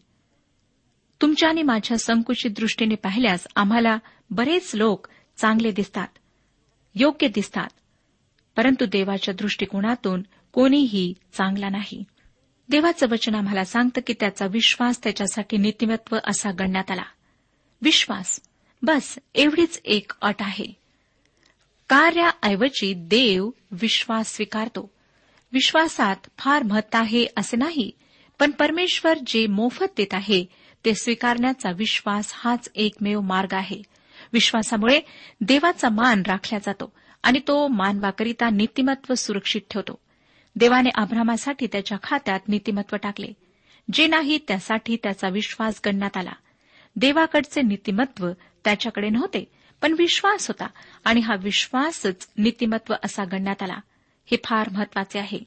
तुमच्या 1.23 1.49
आणि 1.49 1.63
माझ्या 1.63 1.99
संकुचित 1.99 2.51
दृष्टीने 2.51 2.95
पाहिल्यास 2.95 3.47
आम्हाला 3.57 3.99
बरेच 4.31 4.75
लोक 4.75 5.07
चांगले 5.37 5.71
दिसतात 5.71 6.09
योग्य 6.95 7.29
दिसतात. 7.29 7.69
परंतु 8.57 8.87
देवाच्या 8.87 9.35
दृष्टिकोनातून 9.35 10.23
कोणीही 10.53 11.15
चांगला 11.33 11.69
नाही. 11.69 12.05
देवाचं 12.69 13.07
वचन 13.09 13.35
आम्हाला 13.35 13.65
सांगतं 13.65 14.01
की 14.07 14.15
त्याचा 14.21 14.47
विश्वास 14.47 15.03
त्याच्यासाठी 15.03 15.57
नीतिमत्व 15.57 16.19
असा 16.25 16.51
गणण्यात 16.51 16.91
आला. 16.91 17.05
विश्वास. 17.83 18.41
बस 18.83 19.19
एवढीच 19.35 19.81
एक 19.85 20.13
अट 20.21 20.35
आहे. 20.41 20.67
कार्याऐवजी 21.89 22.95
देव 22.95 23.51
विश्वास 23.71 24.35
स्वीकारतो. 24.35 24.91
विश्वासात 25.53 26.17
फार 26.39 26.63
महत्त्व 26.63 26.99
आहे 26.99 27.27
असे 27.37 27.57
नाही 27.57 27.91
पण 28.39 28.51
परमेश्वर 28.51 29.19
जे 29.27 29.47
मोफत 29.47 29.85
देत 29.97 30.15
आहे 30.15 30.45
ते 30.85 30.95
स्वीकारण्याचा 30.95 31.71
विश्वास 31.71 32.33
हाच 32.35 32.69
एकमेव 32.75 33.21
मार्ग 33.21 33.55
आहे. 33.55 33.83
विश्वासामुळे 34.33 35.01
देवाचा 35.41 35.89
मान 35.89 36.23
राखला 36.27 36.59
जातो 36.59 36.93
आणि 37.23 37.41
तो 37.49 37.69
मानवाकरिता 37.69 38.51
नीतिमत्व 38.51 39.15
सुरक्षित 39.15 39.61
ठेवतो. 39.71 39.99
देवाने 40.57 40.91
आभ्रामासाठी 40.95 41.67
त्याच्या 41.67 41.99
खात्यात 42.03 42.41
नीतिमत्व 42.49 42.97
टाकले. 42.97 43.29
जे 43.93 44.07
नाही 44.07 44.39
त्यासाठी 44.49 44.97
त्याचा 45.03 45.29
विश्वास 45.29 45.81
गणण्यात 45.87 46.17
आला. 46.17 46.33
देवाकडचे 46.97 47.63
नीतिमत्व 47.63 48.31
त्याच्याकडे 48.67 49.09
नव्हते 49.09 49.45
पण 49.83 49.95
विश्वास 49.99 50.49
होता 50.49 50.67
आणि 51.05 51.21
हा 51.21 51.35
विश्वासच 51.43 52.29
नीतिमत्व 52.39 52.95
असा 53.05 53.25
गणण्यात 53.25 53.63
आला. 53.63 53.81
हे 54.31 54.37
फार 54.45 54.69
महत्त्वाचे 54.73 55.19
आहे. 55.19 55.41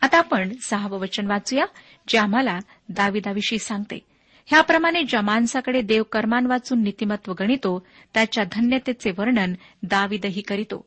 आता 0.00 0.18
आपण 0.18 0.52
सहावं 0.62 0.98
वचन 0.98 1.26
वाचूया 1.26 1.64
जे 2.08 2.18
आम्हाला 2.18 2.58
दाविदाविषयी 2.88 3.58
सांगते. 3.58 3.98
ह्याप्रमाणे 4.46 5.02
ज्या 5.02 5.20
माणसाकडे 5.20 5.82
देव 5.82 6.02
कर्मान 6.02 6.46
वाचून 6.46 6.82
नीतिमत्व 6.82 7.34
गणितो 7.40 7.86
त्याच्या 8.14 8.44
धन्यतेचे 8.52 9.10
वर्णन 9.10 9.54
दाविदही 9.82 10.40
करीतो. 10.40 10.86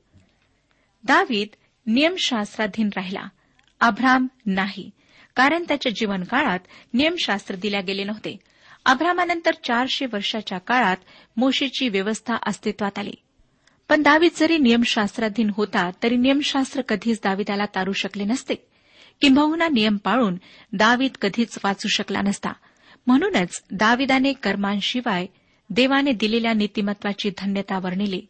दावीद 1.03 1.47
नियमशास्त्राधीन 1.87 2.89
राहिला. 2.95 3.29
अभ्राम 3.79 4.27
नाही 4.45 4.89
कारण 5.35 5.63
त्याच्या 5.67 5.91
जीवनकाळात 5.91 6.59
नियमशास्त्र 6.93 7.55
दिल्या 7.55 7.81
गेले 7.81 8.03
नव्हते. 8.03 8.37
अब्रामानंतर 8.85 9.53
चारशे 9.53 10.05
वर्षाच्या 10.05 10.57
काळात 10.57 10.97
मोशेची 11.37 11.89
व्यवस्था 11.89 12.35
अस्तित्वात 12.47 12.99
आली. 12.99 13.13
पण 13.89 14.01
दावीद 14.01 14.31
जरी 14.35 14.57
नियमशास्त्राधीन 14.57 15.51
होता 15.57 15.89
तरी 16.03 16.15
नियमशास्त्र 16.15 16.81
कधीच 16.81 17.19
दाविदाला 17.23 17.65
तारू 17.65 17.93
शकले 17.93 18.23
नसते. 18.23 18.55
किंबहुना 19.21 19.67
नियम 19.67 19.97
पाळून 19.97 20.35
दावीद 20.73 21.11
कधीच 21.21 21.57
वाचू 21.63 21.87
शकला 21.87 22.21
नसता. 22.21 22.49
म्हणूनच 23.07 23.63
दाविदाने 23.71 24.33
कर्मांशिवाय 24.33 25.25
देवाने 25.69 26.11
दिलेल्या 26.11 26.53
नीतिमत्वाची 26.53 27.29
धन्यता 27.37 27.79
वर्णिली. 27.79 28.21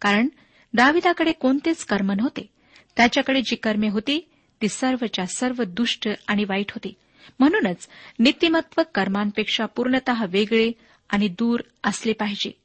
कारण 0.00 0.28
दाविदाकडे 0.74 1.32
कोणतेच 1.32 1.84
कर्म 1.84 2.12
नव्हते. 2.12 2.48
त्याच्याकडे 2.96 3.40
जी 3.40 3.56
कर्मे 3.56 3.88
होती 3.88 4.28
ती 4.62 4.68
सर्वच्या 4.68 5.26
सर्व 5.26 5.62
दुष्ट 5.62 6.08
आणि 6.28 6.44
वाईट 6.44 6.72
होती. 6.72 6.94
म्हणूनच 7.38 7.88
नीतिमत्व 8.18 8.82
कर्मांपेक्षा 8.94 9.66
पूर्णतः 9.66 10.24
वेगळे 10.24 10.72
आणि 11.08 11.28
दूर 11.28 11.60
असले 11.84 12.12
पाहिजे. 12.12 12.60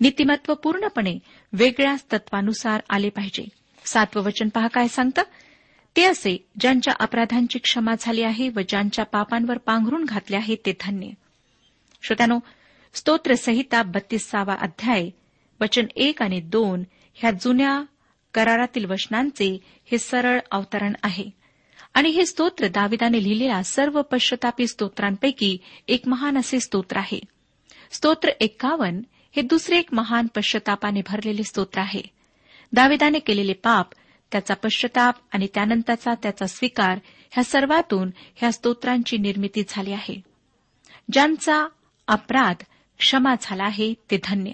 नीतिमत्व 0.00 0.54
पूर्णपणे 0.54 1.18
वेगळ्याच 1.52 2.04
तत्वानुसार 2.12 2.80
आले 2.90 3.08
पाहिजे. 3.08 3.48
सातवं 3.84 4.22
वचन 4.22 4.48
पहा 4.48 4.68
काय 4.68 4.88
सांगतं? 4.88 5.22
ते 5.96 6.04
असे 6.04 6.48
ज्यांच्या 6.60 6.94
अपराधांची 7.00 7.58
क्षमा 7.58 7.94
झाली 8.00 8.22
आहे 8.22 8.48
व 8.48 8.60
ज्यांच्या 8.68 9.04
पापांवर 9.04 9.58
पांघरून 9.58 10.04
घातले 10.04 10.36
आहे 10.36 10.56
ते 10.66 10.72
धन्य. 10.80 11.08
श्रोत्यानो 12.02 12.38
स्तोत्रसंहिता 12.94 13.82
बत्तीसावा 13.82 14.54
अध्याय 14.60 15.10
वचन 15.60 15.86
एक 15.96 16.22
आणि 16.22 16.40
दोन 16.40 16.82
ह्या 17.14 17.30
जुन्या 17.30 17.82
करारातील 18.34 18.84
वचनांचे 18.84 19.58
हे 19.84 19.98
सरळ 19.98 20.40
अवतरण 20.50 20.92
आहे. 21.02 21.30
आणि 21.94 22.08
हे 22.08 22.26
स्तोत्र 22.26 22.68
दाविदाने 22.68 23.22
लिहिलेल्या 23.22 23.64
सर्व 23.64 24.02
पश्चतापी 24.02 24.66
स्तोत्रांपैकी 24.66 25.58
एक 25.88 26.08
महान 26.08 26.38
असे 26.38 26.60
स्तोत्र 26.60 26.96
आहे. 26.96 27.20
स्तोत्र 27.90 28.28
एक्कावन 28.40 29.02
हे 29.36 29.42
दुसरे 29.42 29.78
एक 29.78 29.88
महान 29.92 30.26
पश्चतापाने 30.26 31.00
भरलेले 31.06 31.42
स्तोत्र 31.42 31.80
आहे. 31.80 32.02
दाविदाने 32.72 33.18
केलेले 33.18 33.52
पाप 33.52 33.86
त्याचा 34.32 34.54
पश्चाताप 34.54 35.14
आणि 35.32 35.46
त्यानंतरचा 35.54 36.14
त्याचा 36.22 36.46
स्वीकार 36.46 36.98
ह्या 37.30 37.44
सर्वातून 37.44 38.10
ह्या 38.36 38.52
स्तोत्रांची 38.52 39.16
निर्मिती 39.16 39.62
झाली 39.68 39.92
आहे. 39.92 40.22
ज्यांचा 41.12 41.68
अपराध 42.06 42.56
क्षमा 42.98 43.34
झाला 43.40 43.64
आहे 43.64 43.94
ते 44.10 44.18
धन्य. 44.24 44.50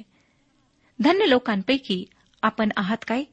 धन्य 1.00 1.26
लोकांपैकी 1.26 2.04
आपण 2.42 2.68
आहात 2.76 2.96
काय? 3.08 3.24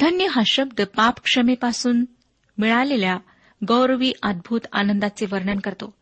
धन्य 0.00 0.26
हा 0.26 0.42
शब्द 0.46 0.80
पाप 0.82 1.14
क्षमेपासून 1.24 2.04
मिळालेल्या 2.58 3.18
गौरवी 3.68 4.12
अद्भुत 4.22 4.60
आनंदाचे 4.72 5.26
वर्णन 5.32 5.58
करतो. 5.58 5.94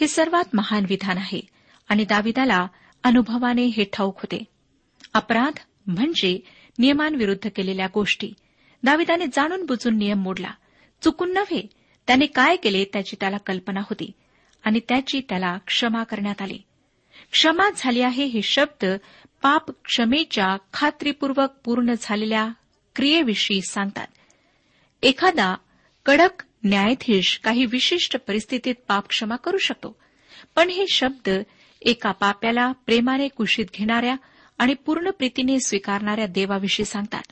हे 0.00 0.08
सर्वात 0.08 0.44
महान 0.54 0.84
विधान 0.88 1.18
आहे 1.18 1.40
आणि 1.88 2.04
दाविदाला 2.04 2.66
अनुभवाने 3.04 3.64
हे 3.64 3.84
ठाऊक 3.92 4.16
होते. 4.16 4.44
अपराध 5.14 5.58
म्हणजे 5.86 6.40
नियमांविरुद्ध 6.78 7.48
केलेल्या 7.56 7.86
गोष्टी. 7.94 8.32
दाविदाने 8.82 9.26
जाणून 9.26 9.66
बुजून 9.66 9.96
नियम 9.96 10.22
मोडला. 10.22 10.50
चुकून 11.02 11.32
नव्हे 11.32 11.66
त्याने 12.06 12.26
काय 12.26 12.56
केले 12.56 12.84
त्याची 12.84 13.16
त्याला 13.20 13.36
कल्पना 13.36 13.80
होती 13.80 14.12
आणि 14.64 14.80
त्याची 14.88 15.20
त्याला 15.28 15.58
क्षमा 15.66 16.04
करण्यात 16.04 16.42
आली. 16.42 16.58
क्षमा 17.32 17.70
झाली 17.76 18.00
आहे 18.00 18.24
हे 18.24 18.42
शब्द 18.42 18.86
पाप 19.42 19.70
क्षमेच्या 19.70 20.56
खात्रीपूर्वक 20.72 21.48
पूर्ण 21.64 21.92
झालेल्या 22.00 22.48
क्रियेविषयी 22.96 23.60
सांगतात. 23.62 24.06
एखादा 25.02 25.54
कडक 26.06 26.42
न्यायाधीश 26.64 27.40
काही 27.44 27.66
विशिष्ट 27.66 28.16
परिस्थितीत 28.16 28.74
पाप 28.88 29.08
क्षमा 29.08 29.36
करू 29.36 29.58
शकतो. 29.58 29.96
पण 30.56 30.68
हे 30.68 30.84
शब्द 30.92 31.30
एका 31.82 32.10
पाप्याला 32.10 32.72
प्रेमाने 32.72 33.28
कुशीत 33.28 33.66
घेणाऱ्या 33.74 34.16
आणि 34.58 34.74
पूर्ण 34.74 35.10
प्रीतीने 35.10 35.60
स्वीकारणाऱ्या 35.60 36.26
देवाविषयी 36.26 36.86
सांगतात. 36.86 37.22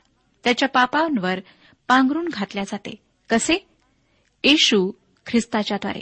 त्याच्या 0.43 0.69
पापांवर 0.69 1.39
पांघरून 1.87 2.27
घातल्या 2.33 2.63
जाते. 2.63 2.95
कसे? 3.29 3.67
येशू 4.43 4.91
ख्रिस्ताच्याद्वारे. 5.25 6.01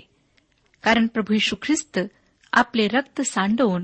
कारण 0.83 1.07
प्रभू 1.07 1.33
येशू 1.33 1.55
ख्रिस्त 1.61 1.99
आपले 2.53 2.87
रक्त 2.87 3.21
सांडवून 3.21 3.83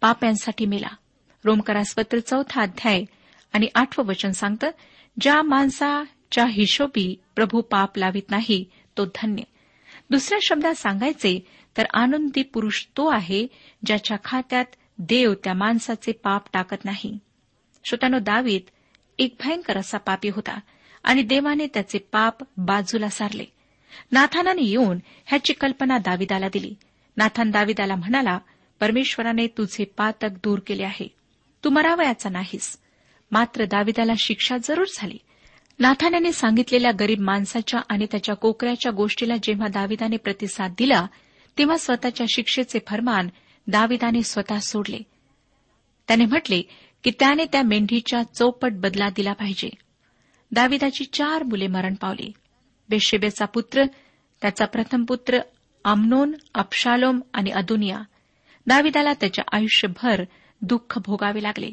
पाप्यांसाठी 0.00 0.66
मेला. 0.66 0.96
रोमकरास्पत्र 1.44 2.18
चौथा 2.18 2.62
अध्याय 2.62 3.04
आणि 3.52 3.68
आठवं 3.74 4.04
वचन 4.04 4.30
सांगतं 4.30 4.70
ज्या 5.20 5.42
माणसा 5.42 6.04
च्या 6.30 6.44
हिशोबी 6.44 7.16
प्रभू 7.34 7.60
पाप 7.60 7.98
लावित 7.98 8.30
नाही 8.30 8.64
तो 8.96 9.04
धन्य. 9.04 9.42
दुसऱ्या 10.10 10.38
शब्दात 10.42 10.74
सांगायचे 10.74 11.46
तर 11.76 11.84
आनंदी 11.94 12.42
पुरुष 12.42 12.86
तो 12.96 13.06
आहे 13.06 13.46
ज्याच्या 13.86 14.16
खात्यात 14.24 14.64
देव 14.98 15.34
त्या 15.44 15.54
माणसाचे 15.54 16.12
पाप 16.12 16.42
टाकत 16.52 16.84
नाही. 16.84 17.18
श्रोतानो 17.84 18.18
दावीत 18.18 18.60
एक 19.18 19.34
भयंकर 19.44 19.78
असा 19.78 19.98
पापी 19.98 20.28
होता 20.28 20.60
आणि 21.04 21.22
देवाने 21.22 21.66
त्याचे 21.66 21.98
पाप 21.98 22.34
बाजूला 22.56 23.08
सारले. 23.08 23.44
नाथानाने 24.12 24.62
येऊन 24.62 24.98
ह्याची 25.26 25.52
कल्पना 25.52 25.98
दाविदाला 25.98 26.48
दिली. 26.48 26.74
नाथान 27.16 27.50
दाविदाला 27.50 27.94
म्हणाला 27.94 28.38
परमेश्वराने 28.80 29.46
तुझे 29.46 29.84
पातक 29.84 30.28
दूर 30.44 30.58
केले 30.66 30.84
आहे. 30.84 31.08
तू 31.64 31.70
मरावयाचा 31.70 32.28
नाहीस. 32.28 32.78
मात्र 33.30 33.64
दाविदाला 33.64 34.12
शिक्षा 34.18 34.56
जरूर 34.64 34.86
झाली. 34.94 35.18
नाथानाने 35.78 36.32
सांगितलेल्या 36.32 36.90
गरीब 37.00 37.20
माणसाच्या 37.20 37.80
आणि 37.88 38.06
त्याच्या 38.10 38.34
कोकऱ्याच्या 38.34 38.92
गोष्टीला 38.92 39.34
जेव्हा 39.42 39.68
दाविदाने 39.68 40.16
प्रतिसाद 40.16 40.74
दिला 40.78 41.06
तेव्हा 41.58 41.76
स्वतःच्या 41.76 42.26
शिक्षेचे 42.34 42.78
फरमान 42.86 43.28
दाविदाने 43.66 44.22
स्वतः 44.22 44.58
सोडले. 44.58 44.98
त्याने 46.08 46.24
म्हटले 46.24 46.62
की 47.04 47.10
त्याने 47.10 47.44
त्या 47.44 47.62
मेंढीच्या 47.62 48.22
चौपट 48.22 48.72
बदला 48.72 49.08
दिला 49.08 49.32
पाहिजे. 49.32 49.70
दाविदाची 50.52 51.04
चार 51.04 51.42
मुले 51.42 51.66
मरण 51.66 51.94
पावली. 51.94 52.32
बेशेबेचा 52.88 53.44
पुत्र 53.44 53.84
त्याचा 54.40 54.64
प्रथम 54.64 55.04
पुत्र 55.04 55.38
आमनोन 55.84 56.34
अपशालोम 56.54 57.20
आणि 57.34 57.50
अदुनिया. 57.50 58.02
दाविदाला 58.66 59.12
त्याच्या 59.12 59.44
आयुष्यभर 59.52 60.24
दुःख 60.62 60.98
भोगावे 60.98 61.42
लागले. 61.42 61.70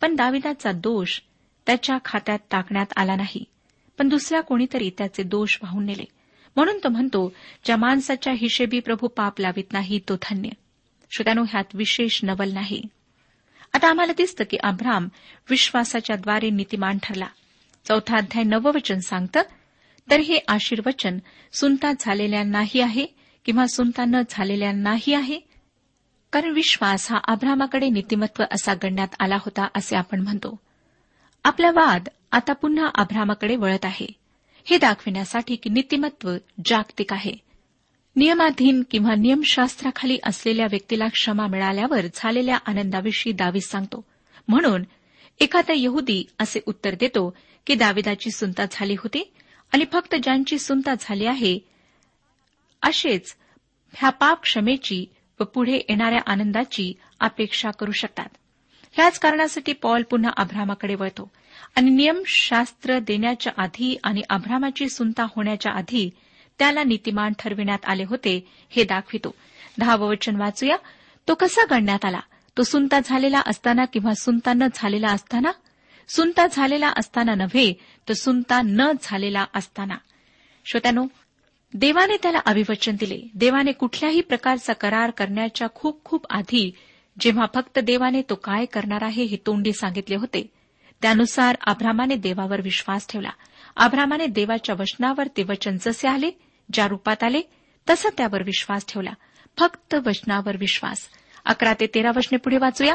पण 0.00 0.16
दाविदाचा 0.16 0.72
दोष 0.72 1.20
त्याच्या 1.66 1.98
खात्यात 2.04 2.38
टाकण्यात 2.50 2.86
आला 2.96 3.16
नाही. 3.16 3.44
पण 3.98 4.08
दुसऱ्या 4.08 4.40
कोणीतरी 4.40 4.90
त्याचे 4.98 5.22
दोष 5.22 5.58
वाहून 5.62 5.84
नेले. 5.84 6.04
म्हणून 6.56 6.78
तो 6.84 6.88
म्हणतो 6.88 7.32
ज्या 7.64 7.76
माणसाच्या 7.76 8.32
हिशेबी 8.32 8.80
प्रभू 8.80 9.08
पाप 9.08 9.40
लावित 9.40 9.72
नाही 9.72 10.00
तो 10.08 10.16
धन्य. 10.16 10.48
श्रोत्यानो 11.10 11.44
ह्यात 11.48 11.64
विशेष 11.74 12.20
नवल 12.24 12.52
नाही. 12.52 12.82
आता 13.72 13.88
आम्हाला 13.88 14.12
दिसतं 14.12 14.44
की 14.50 14.56
अब्राम 14.56 15.08
विश्वासाच्या 15.50 16.16
द्वारे 16.16 16.50
नीतिमान 16.50 16.98
ठरला. 17.02 17.26
चौथा 17.88 18.16
अध्याय 18.16 18.44
नववचन 18.44 18.98
सांगतं 18.98 19.42
तर 20.10 20.20
हे 20.20 20.38
आशीर्वचन 20.48 21.18
सुनता 21.52 21.92
झालेल्यांनाही 22.00 22.80
आहे 22.80 23.06
किंवा 23.44 23.66
सुनता 23.66 24.04
न 24.04 24.16
झालेल्यांनाही 24.30 25.14
आहे? 25.14 25.40
कारण 26.32 26.50
विश्वास 26.50 27.12
हा 27.12 27.18
अब्रामाकडे 27.28 27.88
नीतिमत्व 27.88 28.44
असा 28.50 28.74
गणण्यात 28.74 29.08
आला 29.20 29.36
होता 29.36 29.68
असे 29.74 29.96
आपण 29.96 30.20
म्हणतो. 30.20 30.60
आपला 31.44 31.70
वाद 31.70 32.08
आता 32.32 32.52
पुन्हा 32.52 32.88
अब्रामाकडे 32.94 33.56
वळत 33.56 33.84
आहे. 33.84 34.06
हे 34.64 34.78
दाखविण्यासाठी 34.78 35.56
की 35.56 35.70
नीतिमत्व 35.70 36.36
जागतिक 36.64 37.12
आहे. 37.12 37.32
नियमाधीन 38.16 38.82
किंवा 38.90 39.14
नियमशास्त्राखाली 39.14 40.18
असलेल्या 40.24 40.66
व्यक्तीला 40.70 41.08
क्षमा 41.08 41.46
मिळाल्यावर 41.46 42.00
झालेल्या 42.14 42.58
आनंदाविषयी 42.66 43.32
दावी 43.32 43.60
सांगतो. 43.60 44.04
म्हणून 44.48 44.84
एखादा 45.40 45.72
यहुदी 45.76 46.24
असे 46.38 46.60
उत्तर 46.66 46.94
देतो 46.94 47.36
की 47.66 47.74
दाविदाची 47.74 48.30
सुनता 48.30 48.64
झाली 48.70 48.94
होती 48.94 49.32
आणि 49.72 49.84
फक्त 49.92 50.14
ज्यांची 50.22 50.58
सुनता 50.58 50.94
झाली 51.00 51.26
आहे 51.26 51.58
असेच 52.82 53.36
ह्या 53.94 54.10
पाप 54.10 54.42
क्षमेची 54.42 55.06
व 55.40 55.44
पुढे 55.44 55.76
येणाऱ्या 55.76 56.20
आनंदाची 56.26 56.92
अपेक्षा 57.20 57.70
करू 57.70 57.92
शकतात. 57.92 58.28
ह्याच 58.92 59.18
कारणासाठी 59.18 59.72
पॉल 59.72 60.02
पुन्हा 60.02 60.32
अब्रामाकडे 60.36 60.94
वळतो. 60.94 61.30
आणि 61.76 61.90
नियमशास्त्र 61.90 62.98
देण्याच्या 62.98 63.52
आधी 63.56 63.98
आणि 64.04 64.22
अब्रामाची 64.30 64.88
सुनता 64.88 65.22
होण्याच्या 65.22 65.72
आधी 65.72 66.10
त्याला 66.58 66.84
नीतिमान 66.84 67.32
ठरविण्यात 67.38 67.78
आले 67.84 68.04
होते 68.04 68.48
हे 68.70 68.84
दाखवितो. 68.84 69.34
दहावं 69.78 70.08
वचन 70.08 70.36
वाचूया. 70.36 70.76
तो 71.28 71.34
कसा 71.34 71.64
गणण्यात 71.70 72.04
आला? 72.04 72.20
तो 72.58 72.62
सुनता 72.62 73.00
झालेला 73.04 73.40
असताना 73.46 73.84
किंवा 73.84 74.14
सुनता 74.14 74.52
न 74.52 74.62
झालेला 74.74 75.08
असताना? 75.08 75.50
सुनता 76.08 76.46
झालेला 76.52 76.88
असताना 76.88 77.34
नव्हे 77.34 77.72
तर 78.08 78.12
सुनता 78.12 78.62
न 78.64 78.92
झालेला 79.02 79.44
असताना. 79.54 79.94
श्रोत्यानो 80.64 81.06
देवाने 81.74 82.16
त्याला 82.16 82.38
अभिवचन 82.46 82.96
दिले. 83.00 83.20
देवाने 83.34 83.72
कुठल्याही 83.72 84.20
प्रकारचा 84.20 84.72
करार 84.72 85.10
करण्याच्या 85.10 85.68
खूप 85.74 86.04
खूप 86.04 86.26
आधी 86.30 86.72
जेव्हा 87.20 87.46
फक्त 87.54 87.78
देवाने 87.78 88.22
तो 88.22 88.34
काय 88.34 88.64
करणार 88.64 89.02
आहे 89.02 89.22
हे 89.22 89.36
तोंडी 89.36 89.72
सांगितले 89.72 90.16
होते 90.16 90.50
त्यानुसार 91.02 91.56
आभ्रामाने 91.66 92.16
देवावर 92.16 92.60
विश्वास 92.60 93.06
ठेवला. 93.08 93.30
आभ्रामाने 93.76 94.26
देवाच्या 94.26 94.74
वचनावर 94.78 95.26
ते 95.26 95.42
वचन 95.42 95.76
जसे 95.80 96.08
आले 96.08 96.30
ज्या 96.72 96.88
रूपात 96.88 97.24
आले 97.24 97.42
तसा 97.90 98.08
त्यावर 98.16 98.42
विश्वास 98.42 98.86
ठेवला. 98.88 99.10
फक्त 99.58 99.94
वचनावर 100.06 100.56
विश्वास. 100.56 101.08
अकरा 101.44 101.72
ते 101.80 101.86
तेरा 101.86 102.10
वचने 102.16 102.36
पुढे 102.36 102.56
वाचूया. 102.56 102.94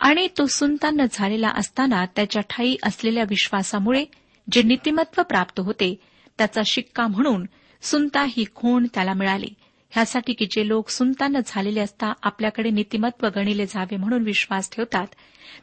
आणि 0.00 0.28
तो 0.38 0.46
सुनतान 0.46 0.96
झालेला 1.12 1.48
असताना 1.48 2.04
त्याच्या 2.06 2.42
ठाई 2.42 2.76
असलेल्या 2.82 3.24
विश्वासामुळे 3.28 4.04
जे 4.52 4.62
नीतिमत्व 4.62 5.22
प्राप्त 5.22 5.60
होते 5.60 6.00
त्याचा 6.38 6.60
शिक्का 6.66 7.06
म्हणून 7.06 7.46
सुनता 7.82 8.24
ही 8.28 8.44
खूण 8.54 8.86
त्याला 8.94 9.12
मिळाली. 9.12 9.48
ह्यासाठी 9.96 10.32
की 10.32 10.46
जे 10.50 10.68
लोक 10.68 10.88
सुनतान 10.88 11.36
झालेले 11.46 11.80
असता 11.80 12.12
आपल्याकडे 12.22 12.70
नीतिमत्व 12.70 13.28
गणिले 13.36 13.66
जावे 13.66 13.96
म्हणून 13.96 14.22
विश्वास 14.22 14.70
ठेवतात 14.72 15.06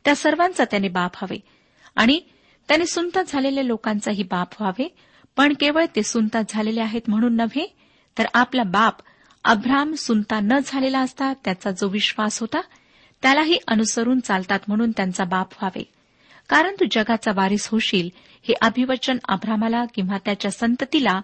त्या 0.05 0.15
सर्वांचा 0.15 0.63
त्याने 0.71 0.87
बाप 0.87 1.11
हवे. 1.15 1.37
आणि 1.95 2.19
त्याने 2.67 2.85
सुनता 2.85 3.21
झालेल्या 3.27 3.63
लोकांचाही 3.63 4.23
बाप 4.23 4.47
व्हावे. 4.59 4.87
पण 5.37 5.53
केवळ 5.59 5.85
ते 5.95 6.03
सुनतात 6.03 6.43
झालेले 6.49 6.81
आहेत 6.81 7.01
म्हणून 7.07 7.35
नव्हे 7.35 7.75
तर 8.17 8.25
आपला 8.33 8.63
बाप 8.63 8.95
अभ्राम 9.43 9.93
सुनता 9.93 10.39
न 10.39 10.59
झालेला 10.65 10.99
असता 10.99 11.33
त्याचा 11.33 11.71
जो 11.71 11.87
विश्वास 11.87 12.39
होता 12.39 12.61
त्यालाही 13.21 13.57
अनुसरून 13.67 14.19
चालतात 14.19 14.59
म्हणून 14.67 14.91
त्यांचा 14.91 15.23
बाप 15.23 15.47
व्हावे. 15.51 15.83
कारण 16.49 16.75
तू 16.79 16.85
जगाचा 16.91 17.31
वारीस 17.35 17.67
होशील 17.67 18.09
हे 18.47 18.53
अभिवचन 18.61 19.17
अभ्रामाला 19.29 19.85
किंवा 19.85 20.17
त्याच्या 20.25 20.51
संततीला 20.51 21.21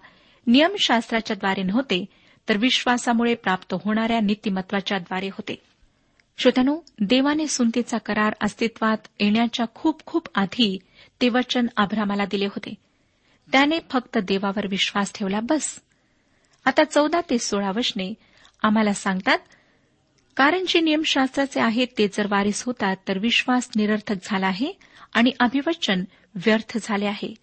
नियमशास्त्राच्या 0.47 1.35
द्वारे 1.35 1.63
नव्हते 1.63 2.05
तर 2.49 2.57
विश्वासामुळे 2.57 3.35
प्राप्त 3.35 3.73
होणाऱ्या 3.73 4.19
नीतिमत्वाच्याद्वारे 4.19 5.27
होते. 5.27 5.55
श्रोत्यानो 6.37 6.79
देवाने 6.99 7.47
सुनतीचा 7.47 7.97
करार 7.97 8.33
अस्तित्वात 8.41 8.97
येण्याच्या 9.19 9.65
खूप 9.75 10.05
खूप 10.05 10.27
आधी 10.35 10.79
ते 11.21 11.29
वचन 11.29 11.67
आभ्रामाला 11.77 12.25
दिले 12.25 12.45
होते. 12.45 12.73
त्याने 13.51 13.79
फक्त 13.91 14.17
देवावर 14.17 14.67
विश्वास 14.67 15.11
ठेवला 15.15 15.39
बस. 15.39 15.79
आता 16.65 16.83
चौदा 16.83 17.21
ते 17.29 17.37
सोळा 17.37 17.71
वशने 17.71 18.13
आम्हाला 18.63 18.93
सांगतात 18.93 19.37
कारण 20.35 20.65
जे 20.67 20.79
नियमशास्त्राचे 20.79 21.59
आहेत 21.59 21.87
ते 21.97 22.07
जर 22.07 22.27
वारीस 22.29 22.63
होतात 22.63 22.95
तर 23.07 23.17
विश्वास 23.17 23.69
निरर्थक 23.75 24.15
झाला 24.23 24.47
आहे 24.47 24.71
आणि 25.13 25.31
अभिवचन 25.39 26.03
व्यर्थ 26.35 26.77
झाले 26.81 27.05
आहे. 27.05 27.33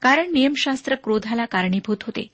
कारण 0.00 0.32
नियमशास्त्र 0.32 0.94
क्रोधाला 0.94 1.44
कारणीभूत 1.44 1.96
होते. 2.02 2.26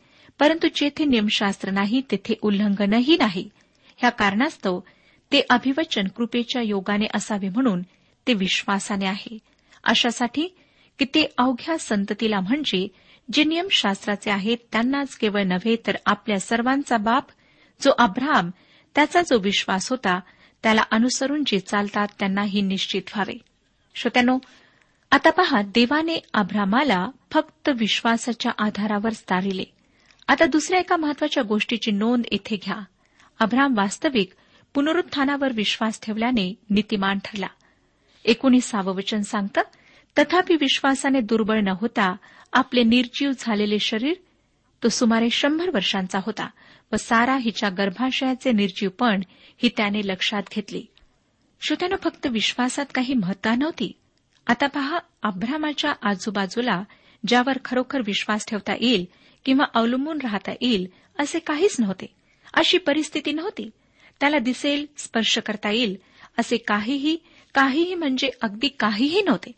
परंतु 0.42 0.68
जेथे 0.74 1.04
नियमशास्त्र 1.04 1.70
नाही 1.70 2.00
तेथे 2.10 2.34
उल्लंघनही 2.42 3.16
नाही. 3.16 3.48
ह्या 3.96 4.10
कारणास्तव 4.10 4.80
ते 5.32 5.42
अभिवचन 5.50 6.08
कृपेच्या 6.08 6.62
योगाने 6.62 7.06
असावे 7.14 7.48
म्हणून 7.48 7.82
ते 8.26 8.34
विश्वासाने 8.34 9.06
आहे. 9.06 9.38
अशासाठी 9.84 10.46
की 10.98 11.04
ते 11.04 11.26
अवघ्या 11.38 11.78
संततीला 11.78 12.40
म्हणजे 12.40 12.88
जे 13.32 13.44
नियमशास्त्राचे 13.44 14.30
आहेत 14.30 14.56
त्यांनाच 14.72 15.14
केवळ 15.14 15.42
नव्हे 15.42 15.76
तर 15.86 15.96
आपल्या 16.06 16.40
सर्वांचा 16.40 16.96
बाप 16.96 17.26
जो 17.80 17.90
अब्राम 17.98 18.50
त्याचा 18.94 19.22
जो 19.22 19.38
विश्वास 19.38 19.90
होता 19.90 20.20
त्याला 20.62 20.82
अनुसरून 20.90 21.42
जे 21.46 21.60
चालतात 21.60 22.08
त्यांनाही 22.18 22.60
निश्चित 22.60 23.02
व्हावे. 23.14 23.38
श्रोत्यानो 23.94 24.38
आता 25.10 25.30
पहा 25.30 25.62
देवाने 25.62 26.18
अब्रामाला 26.34 27.08
फक्त 27.30 27.70
विश्वासाच्या 27.78 28.52
आधारावर 28.58 29.12
तारिले 29.30 29.64
आता 30.28 30.46
दुसऱ्या 30.46 30.80
एका 30.80 30.96
महत्त्वाच्या 30.96 31.42
गोष्टीची 31.42 31.90
नोंद 31.90 32.24
येथे 32.32 32.56
घ्या. 32.56 32.76
अब्राम 33.40 33.74
वास्तविक 33.76 34.30
पुनरुत्थानावर 34.74 35.52
विश्वास 35.52 36.00
ठेवल्याने 36.02 36.54
नीतिमान 36.70 37.18
ठरला. 37.24 37.46
एकोणीसावं 38.24 38.94
वचन 38.94 39.22
सांगतं 39.22 39.60
तथापि 40.18 40.56
विश्वासाने 40.60 41.20
दुर्बळ 41.20 41.60
न 41.60 41.68
होता 41.68 42.16
आपले 42.52 42.82
निर्जीव 42.82 43.30
झालेले 43.38 43.78
शरीर 43.78 44.14
तो 44.82 44.88
सुमारे 44.88 45.30
शंभर 45.30 45.70
वर्षांचा 45.74 46.18
होता 46.22 46.48
व 46.92 46.96
सारा 46.96 47.36
हिच्या 47.36 47.68
गर्भाशयाचे 47.68 48.52
निर्जीवपण 48.52 49.20
ही 49.62 49.68
त्याने 49.76 50.00
लक्षात 50.04 50.42
घेतली. 50.54 50.86
श्रोत्यानं 51.60 51.96
फक्त 51.96 52.26
विश्वासात 52.26 52.86
काही 52.94 53.14
महत्ता 53.14 53.54
नव्हती. 53.54 53.92
आता 54.46 54.66
पहा 54.66 54.98
अभ्रामाच्या 55.22 55.92
आजूबाजूला 56.02 56.82
ज्यावर 57.26 57.58
खरोखर 57.64 58.00
विश्वास 58.06 58.46
ठेवता 58.48 58.72
येईल 58.80 59.06
किंवा 59.44 59.64
अवलंबून 59.74 60.18
राहता 60.22 60.52
येईल 60.60 60.88
असे 61.18 61.38
काहीच 61.38 61.76
नव्हते. 61.78 62.06
अशी 62.54 62.78
परिस्थिती 62.78 63.32
नव्हती. 63.32 63.70
त्याला 64.20 64.38
दिसेल 64.38 64.86
स्पर्श 64.96 65.38
करता 65.38 65.70
येईल 65.70 65.96
असे 66.38 66.56
काहीही 66.56 67.16
काहीही 67.54 67.94
म्हणजे 67.94 68.30
अगदी 68.42 68.68
काहीही 68.68 69.22
नव्हते. 69.22 69.52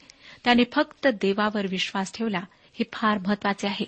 त्याने 0.44 0.62
फक्त 0.72 1.06
देवावर 1.06 1.66
विश्वास 1.66 2.12
ठेवला. 2.14 2.40
हे 2.78 2.84
फार 2.92 3.18
महत्त्वाचे 3.18 3.66
आहे. 3.66 3.84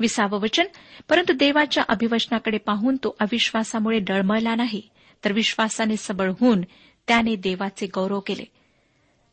विसावं 0.00 0.40
वचन 0.40 0.64
परंतु 1.08 1.32
देवाच्या 1.32 1.84
अभिवचनाकडे 1.88 2.58
पाहून 2.58 2.96
तो 2.96 3.16
अविश्वासामुळे 3.20 3.98
डळमळला 3.98 4.54
नाही. 4.54 4.82
तर 5.24 5.32
विश्वासाने 5.32 5.96
सबळ 5.96 6.30
होऊन 6.40 6.60
त्याने 7.08 7.36
देवाचे 7.36 7.86
गौरव 7.86 8.20
केले. 8.20 8.44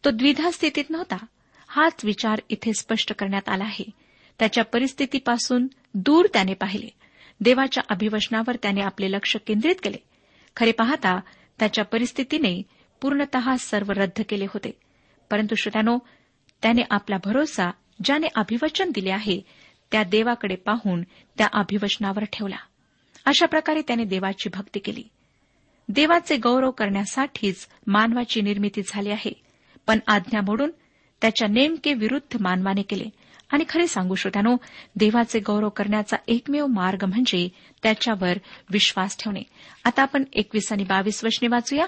तो 0.06 0.10
द्विधा 0.10 0.52
स्थितीत 0.52 0.90
नव्हता. 0.90 1.26
हाच 1.68 2.06
विचार 2.06 2.42
इथे 2.50 2.74
स्पष्ट 2.74 3.14
करण्यात 3.14 3.50
आला 3.50 3.64
आहे. 3.64 3.90
त्याच्या 4.40 4.64
परिस्थितीपासून 4.64 5.68
दूर 5.94 6.26
त्याने 6.34 6.54
पाहिले. 6.54 6.88
देवाच्या 7.42 7.84
अभिवचनावर 7.90 8.56
त्याने 8.56 8.82
आपले 8.82 9.12
लक्ष 9.12 9.38
केंद्रित 9.48 9.76
केले. 9.84 9.98
खरे 10.56 10.72
पाहता 10.72 11.20
त्याच्या 11.60 11.86
परिस्थितीने 11.86 12.62
पूर्णत 13.02 13.38
सर्व 13.60 13.92
रद्द 13.92 14.22
केले 14.30 14.46
होते. 14.46 14.80
परंतु 15.30 15.56
श्रोत्यानो 15.56 15.98
त्याने 16.62 16.82
आपला 16.90 17.18
भरोसा 17.26 17.72
ज्याने 18.04 18.28
अभिवचन 18.36 18.92
दिले 18.92 19.12
आहे 19.12 19.42
त्या 19.92 20.04
देवाकडे 20.04 20.56
पाहून 20.56 21.02
त्या 21.38 21.48
अभिवचनावर 21.54 22.24
ठेवला. 22.24 22.56
अशा 23.26 23.46
प्रकारे 23.46 23.82
त्याने 23.82 24.04
देवाची 24.04 24.50
भक्ती 24.54 24.80
केली. 24.80 25.04
देवाचे 25.90 26.38
गौरव 26.38 26.72
करण्यासाठीच 26.72 27.68
मानवाची 27.88 28.42
निर्मिती 28.42 28.82
झाली 28.88 29.10
आहे. 29.10 29.42
पण 29.88 30.00
आज्ञा 30.08 30.42
मोडून 30.42 30.72
त्याच्या 31.22 31.48
नेमके 31.48 31.94
विरुद्ध 31.94 32.38
मानवाने 32.42 32.82
केले. 32.82 33.06
आणि 33.52 33.64
खरे 33.70 33.88
सांगू 33.88 34.16
श्रोत्यानो 34.16 34.56
देवाचे 34.96 35.40
गौरव 35.40 35.70
करण्याचा 35.70 36.18
एकमेव 36.28 36.66
मार्ग 36.66 37.06
म्हणजे 37.06 37.50
त्याच्यावर 37.84 38.38
विश्वास 38.70 39.18
ठेवणे. 39.18 39.42
आता 39.84 40.02
आपण 40.02 40.24
एकवीस 40.34 40.72
आणि 40.72 40.84
बावीस 40.84 41.24
वचने 41.24 41.48
वाचूया. 41.48 41.86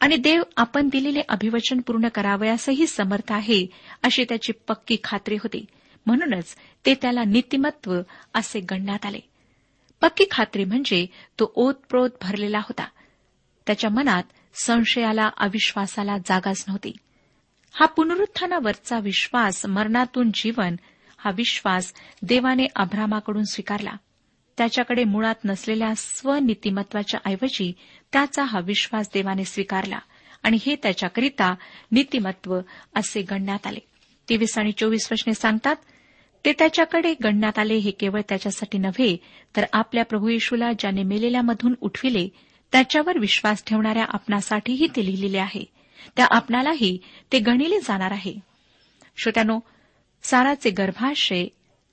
आणि 0.00 0.16
देव 0.16 0.42
आपण 0.56 0.88
दिलेले 0.88 1.22
अभिवचन 1.28 1.80
पूर्ण 1.80 2.08
करावयासही 2.08 2.86
समर्थ 2.86 3.32
आहे 3.32 3.66
अशी 4.02 4.24
त्याची 4.24 4.52
पक्की 4.52 4.96
खात्री 5.04 5.34
होती. 5.34 5.64
म्हणूनच 6.06 6.56
ते 6.86 6.94
त्याला 6.94 7.24
नीतिमत्व 7.24 8.00
असे 8.34 8.60
गणण्यात 8.60 9.06
आले. 9.06 9.18
पक्की 10.00 10.24
खात्री 10.30 10.64
म्हणजे 10.64 11.06
तो 11.40 11.52
ओतप्रोत 11.54 12.10
भरलेला 12.22 12.58
होता. 12.58 12.86
त्याच्या 13.66 13.90
मनात 13.90 14.22
संशयाला 14.54 15.30
अविश्वासाला 15.36 16.18
जागाच 16.18 16.64
नव्हती. 16.68 16.92
हा 17.76 17.86
पुनरुत्थानावरचा 17.86 18.98
विश्वास 18.98 19.66
मरणातून 19.66 20.30
जीवन 20.34 20.76
हा 21.18 21.30
विश्वास 21.30 21.92
देवाने 22.22 22.66
अभ्रामाकडून 22.76 23.44
स्वीकारला. 23.44 23.90
त्याच्याकडे 24.58 25.04
मुळात 25.04 25.44
नसलेल्या 25.44 25.92
स्वनीतिमत्वाच्या 25.96 27.20
ऐवजी 27.30 27.72
त्याचा 28.12 28.44
हा 28.44 28.60
विश्वास 28.60 29.10
देवाने 29.14 29.44
स्वीकारला 29.44 29.98
आणि 30.42 30.58
हे 30.66 30.76
त्याच्याकरिता 30.76 31.54
नीतिमत्व 31.92 32.58
असे 32.94 33.22
गणण्यात 33.22 33.66
आले. 33.66 33.80
तेवीस 34.28 34.58
आणि 34.58 34.72
चोवीस 34.72 35.08
वचने 35.12 35.34
सांगतात 35.34 35.76
ते 36.44 36.52
त्याच्याकडे 36.52 37.14
गणण्यात 37.24 37.58
आले 37.58 37.74
हे 37.74 37.90
केवळ 37.90 38.20
त्याच्यासाठी 38.28 38.78
नव्हे 38.78 39.16
तर 39.56 39.64
आपल्या 39.72 40.04
प्रभू 40.04 40.28
येशूला 40.28 40.72
ज्याने 40.72 41.02
मेलेल्यामधून 41.02 41.74
उठविले 41.80 42.28
त्याच्यावर 42.72 43.18
विश्वास 43.18 43.64
ठेवणाऱ्या 43.66 44.04
आपणासाठीही 44.04 44.86
ते 44.96 45.06
लिहिलेले 45.06 45.38
आहे. 45.38 45.76
त्या 46.16 46.26
आपणालाही 46.30 46.98
ते 47.32 47.38
गणिले 47.38 47.80
जाणार 47.80 48.10
आहे. 48.10 48.34
श्रोत्यानो 49.16 49.58
साराचे 50.22 50.70
गर्भाशय 50.70 51.46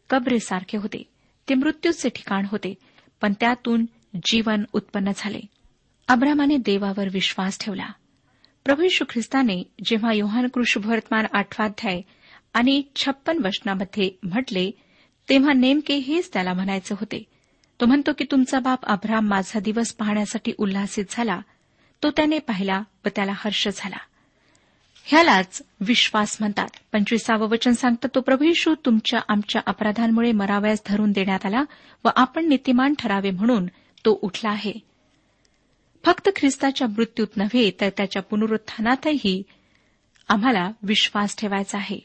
कब्रेसारखे 0.10 0.78
होते. 0.78 1.04
ते 1.50 1.54
मृत्यूचे 1.54 2.10
ठिकाण 2.10 2.46
होते 2.52 2.74
पण 3.22 3.34
त्यातून 3.40 3.86
जीवन 4.26 4.64
उत्पन्न 4.74 5.12
झाले. 5.16 5.40
अब्रामाने 6.08 6.58
देवावर 6.58 7.08
विश्वास 7.14 7.60
ठेवला. 7.60 7.88
प्रभू 8.66 8.82
यशू 8.82 9.06
ख्रिस्ताने 9.10 9.64
जेव्हा 9.86 10.14
योहान 10.14 10.48
कृष्णभवर्तमान 10.48 11.26
आठवाध्याय 11.34 12.02
आणि 12.54 12.84
छप्पन 12.96 13.38
वचनामध्ये 13.46 14.12
म्हटले 14.24 14.72
तेव्हा 15.30 15.54
नेमके 15.54 15.96
हेच 15.96 16.34
त्याला 16.34 16.54
म्हणायचे 16.54 16.94
होते. 16.94 17.24
तो 17.82 17.86
म्हणतो 17.86 18.12
की 18.18 18.24
तुमचा 18.32 18.60
बाप 18.60 18.86
अब्राम 18.86 19.28
माझा 19.28 19.60
दिवस 19.60 19.94
पाहण्यासाठी 19.94 20.52
उल्हासित 20.58 21.06
झाला 21.10 21.40
तो 22.04 22.12
त्याने 22.12 22.40
पाहिला 22.40 22.82
व 23.06 23.10
त्याला 23.16 23.32
हर्ष 23.36 23.68
झाला. 23.76 23.98
ह्यालाच 25.04 25.62
विश्वास 25.80 26.38
म्हणतात. 26.40 26.68
पंचवीसावं 26.92 27.50
वचन 27.50 27.72
सांगतं 27.72 28.08
तो 28.16 28.22
प्रभू 28.22 28.44
येशू 28.44 28.76
तुमच्या 28.86 29.20
आमच्या 29.28 29.62
अपराधांमुळे 29.66 30.32
मरावयास 30.32 30.82
धरून 30.86 31.12
देण्यात 31.12 31.46
आला 31.46 31.64
व 32.06 32.10
आपण 32.16 32.48
नीतिमान 32.48 32.94
ठरावे 33.00 33.32
म्हणून 33.32 33.66
तो 34.06 34.20
उठला 34.22 34.50
आहे. 34.50 34.74
फक्त 36.06 36.30
ख्रिस्ताच्या 36.36 36.88
मृत्यूत 36.88 37.28
नव्हे 37.38 37.72
तर 37.82 37.90
त्याच्या 37.98 38.22
पुनरुत्थानातही 38.22 39.44
आम्हाला 40.28 40.72
विश्वास 40.84 41.38
ठेवायचा 41.38 41.78
आहे. 41.78 42.00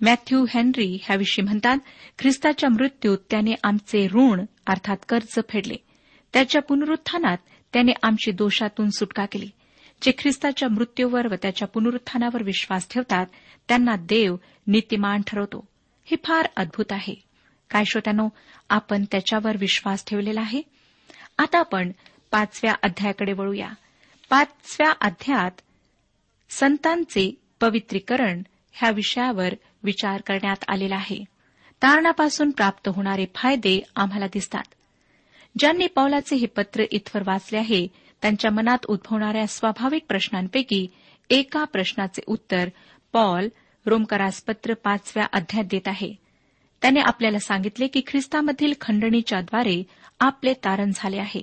मॅथ्यू 0.00 0.46
हेनरी 0.54 0.98
ह्याविषयी 1.02 1.44
म्हणतात 1.44 1.76
ख्रिस्ताच्या 2.18 2.70
मृत्यूत 2.70 3.18
त्याने 3.30 3.54
आमचे 3.64 4.08
ऋण 4.14 4.44
अर्थात 4.66 4.96
कर्ज 5.08 5.40
फेडले. 5.48 5.76
त्याच्या 6.32 6.62
पुनरुत्थानात 6.62 7.38
त्याने 7.76 7.92
आमची 8.02 8.30
दोषातून 8.30 8.90
सुटका 8.90 9.26
केली. 9.26 9.50
जे 10.02 10.12
ख्रिस्ताच्या 10.18 10.68
मृत्यूवर 10.68 11.26
व 11.26 11.34
त्याच्या 11.42 11.68
पुनरुत्थानावर 11.68 12.42
विश्वास 12.42 12.88
ठेवतात 12.90 13.26
त्यांना 13.68 13.96
देव 13.96 14.36
नीतिमान 14.66 15.20
ठरवतो. 15.26 15.68
हे 16.04 16.16
फार 16.24 16.48
अद्भुत 16.56 16.84
आहे. 16.90 17.14
काय 17.70 17.84
श्रोत्यानो 17.84 18.28
आपण 18.70 19.04
त्याच्यावर 19.04 19.56
विश्वास 19.56 20.04
ठेवलेला 20.06 20.40
आहे? 20.40 20.62
आता 21.38 21.58
आपण 21.58 21.92
पाचव्या 22.30 22.74
अध्यायाकडे 22.82 23.32
वळूया. 23.32 23.68
पाचव्या 24.30 24.92
अध्यायात 25.00 25.60
संतांचे 26.50 27.40
पवित्रीकरण 27.60 28.42
ह्या 28.72 28.90
विषयावर 28.90 29.54
विचार 29.82 30.20
करण्यात 30.20 30.64
आलेला 30.68 30.96
आहे. 30.96 31.24
तारणापासून 31.82 32.50
प्राप्त 32.50 32.88
होणारे 32.88 33.26
फायदे 33.34 33.82
आम्हाला 33.96 34.26
दिसतात. 34.26 34.64
ज्यांनी 35.58 35.86
पौलाचे 35.86 36.36
हे 36.36 36.46
पत्र 36.46 36.84
इथवर 36.90 37.22
वाचले 37.26 37.58
आहे 37.58 37.88
त्यांच्या 38.22 38.50
मनात 38.50 38.78
उद्भवणाऱ्या 38.86 39.46
स्वाभाविक 39.46 40.04
प्रश्नांपैकी 40.08 40.86
एका 41.30 41.64
प्रश्नाचे 41.64 42.22
उत्तर 42.26 42.68
पॉल 43.12 43.48
रोमकरासपत्र 43.86 44.74
पाचव्या 44.74 45.26
अध्यायात 45.32 45.64
देत 45.70 45.88
आहे. 45.88 46.14
त्याने 46.82 47.00
आपल्याला 47.00 47.38
सांगितले 47.38 47.86
की 47.86 48.00
ख्रिस्तामधील 48.06 48.72
खंडणीच्याद्वारे 48.80 49.82
आपले 50.20 50.54
तारण 50.54 50.90
झाले 50.94 51.18
आहे. 51.18 51.40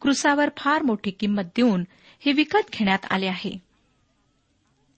क्रुसावर 0.00 0.48
फार 0.56 0.82
मोठी 0.82 1.10
किंमत 1.10 1.42
देऊन 1.42 1.84
हे 2.20 2.32
विकत 2.32 2.70
घेण्यात 2.72 3.06
आले 3.10 3.26
आहे. 3.26 3.52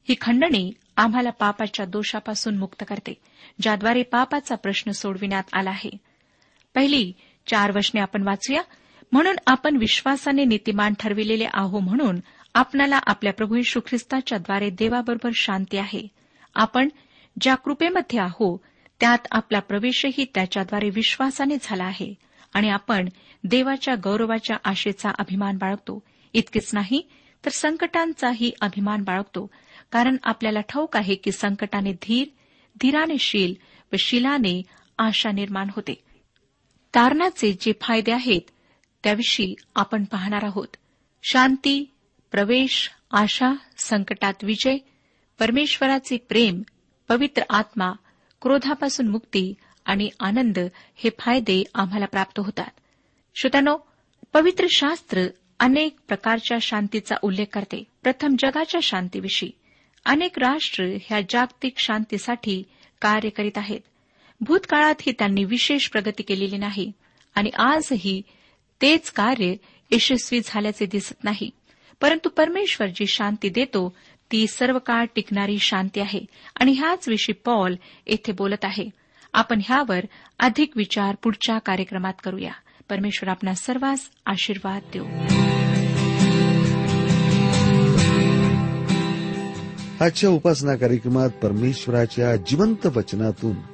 ही 0.08 0.14
खंडणी 0.20 0.72
आम्हाला 0.96 1.30
पापाच्या 1.30 1.86
दोषापासून 1.86 2.58
मुक्त 2.58 2.84
करते 2.88 3.14
ज्याद्वारे 3.62 4.02
पापाचा 4.02 4.54
प्रश्न 4.54 4.90
सोडविण्यात 4.90 5.44
आला 5.52 5.70
आहे. 5.70 5.90
पहिली 6.74 7.12
चार 7.46 7.76
वचने 7.76 8.00
आपण 8.00 8.22
वाचूया. 8.22 8.62
म्हणून 9.12 9.36
आपण 9.46 9.76
विश्वासाने 9.76 10.44
नीतिमान 10.44 10.94
ठरविलेले 10.98 11.46
आहो 11.52 11.78
म्हणून 11.78 12.18
आपणाला 12.54 12.98
आपल्या 13.06 13.32
प्रभू 13.32 13.56
यशू 13.56 13.80
ख्रिस्ताच्याद्वारे 13.80 14.70
देवाबरोबर 14.70 15.30
शांती 15.34 15.76
आहे. 15.76 16.08
आपण 16.54 16.88
ज्या 17.40 17.54
कृपेमध्ये 17.54 18.18
आहो 18.18 18.60
त्यात 19.00 19.18
आपला 19.30 19.60
प्रवेशही 19.60 20.24
त्याच्याद्वारे 20.34 20.90
विश्वासाने 20.90 21.56
झाला 21.62 21.84
आहे 21.84 22.14
आणि 22.54 22.68
आपण 22.68 23.08
देवाच्या 23.44 23.94
गौरवाच्या 23.94 24.56
आशेचा 24.64 25.10
अभिमान 25.18 25.56
बाळगतो. 25.56 26.02
इतकेच 26.32 26.70
नाही 26.74 27.08
तर 27.44 27.50
संकटांचाही 27.50 28.52
अभिमान 28.60 29.02
बाळगतो. 29.02 29.50
कारण 29.92 30.16
आपल्याला 30.24 30.60
ठाऊक 30.60 30.96
आहे 30.96 31.14
की 31.14 31.32
संकटाने 31.32 31.92
धीर 31.92 32.28
धीराने 32.80 33.18
शील 33.18 33.54
व 33.92 33.96
शिलाने 33.98 34.62
आशा 34.98 35.32
निर्माण 35.32 35.68
होते. 35.76 36.04
तारणाचे 36.94 37.52
जे 37.60 37.72
फायदे 37.80 38.12
आहेत 38.12 38.40
त्याविषयी 39.04 39.54
आपण 39.74 40.04
पाहणार 40.04 40.44
आहोत. 40.44 40.68
शांती 41.22 41.94
प्रवेश 42.30 42.90
आशा 43.10 43.54
संकटात 43.78 44.34
विजय 44.42 44.76
परमेश्वराचे 45.38 46.16
प्रेम 46.16 46.62
पवित्र 47.08 47.42
आत्मा 47.50 47.92
क्रोधापासून 48.42 49.08
मुक्ती 49.08 49.54
आणि 49.84 50.08
आनंद 50.20 50.58
हे 50.94 51.10
फायदे 51.18 51.62
आम्हाला 51.74 52.06
प्राप्त 52.06 52.40
होतात. 52.40 52.70
श्रोत्यानो 53.34 53.76
पवित्र 54.32 54.66
शास्त्र 54.70 55.22
अनेक 55.60 55.96
प्रकारच्या 56.08 56.58
शांतीचा 56.60 57.16
उल्लेख 57.22 57.46
करते. 57.52 57.84
प्रथम 58.02 58.36
जगाच्या 58.38 58.80
शांतीविषयी. 58.82 59.50
अनेक 60.04 60.38
राष्ट्र 60.38 60.84
ह्या 60.84 61.20
जागतिक 61.30 61.74
शांतीसाठी 61.78 62.62
कार्य 63.00 63.28
करीत 63.28 63.58
आहेत. 63.58 63.80
भूतकाळातही 64.44 65.12
त्यांनी 65.12 65.44
विशेष 65.44 65.88
प्रगती 65.88 66.22
केलेली 66.22 66.56
नाही. 66.56 66.92
आणि 67.34 67.50
आजही 67.50 68.22
तेच 68.82 69.10
कार्य 69.10 69.54
यशस्वी 69.90 70.40
झाल्याचे 70.44 70.86
दिसत 70.86 71.24
नाही. 71.24 71.50
परंतु 72.00 72.28
परमेश्वर 72.28 72.86
जी 72.86 73.06
शांती 73.06 73.48
देतो 73.48 73.96
ती 74.32 74.46
सर्व 74.46 74.78
काळ 74.78 75.04
टिकणारी 75.14 75.58
शांती 75.58 76.00
आहे. 76.00 76.20
आणि 76.60 76.72
ह्याच 76.72 77.08
विषयी 77.08 77.32
पॉल 77.32 77.74
येथे 78.06 78.32
बोलत 78.32 78.64
आहे. 78.64 78.90
आपण 79.32 79.60
ह्यावर 79.64 80.00
अधिक 80.38 80.76
विचार 80.76 81.14
पुढच्या 81.22 81.58
कार्यक्रमात 81.58 82.12
करूया. 82.24 82.52
परमेश्वर 82.90 83.30
आपणा 83.30 83.54
सर्वांस 83.54 84.10
आशीर्वाद 84.26 84.82
देऊ. 84.92 85.06
आजच्या 90.00 90.30
उपासना 90.30 90.76
कार्यक्रमात 90.76 91.30
परमेश्वराच्या 91.30 92.36
जिवंत 92.36 92.86
वचनातून 92.86 93.73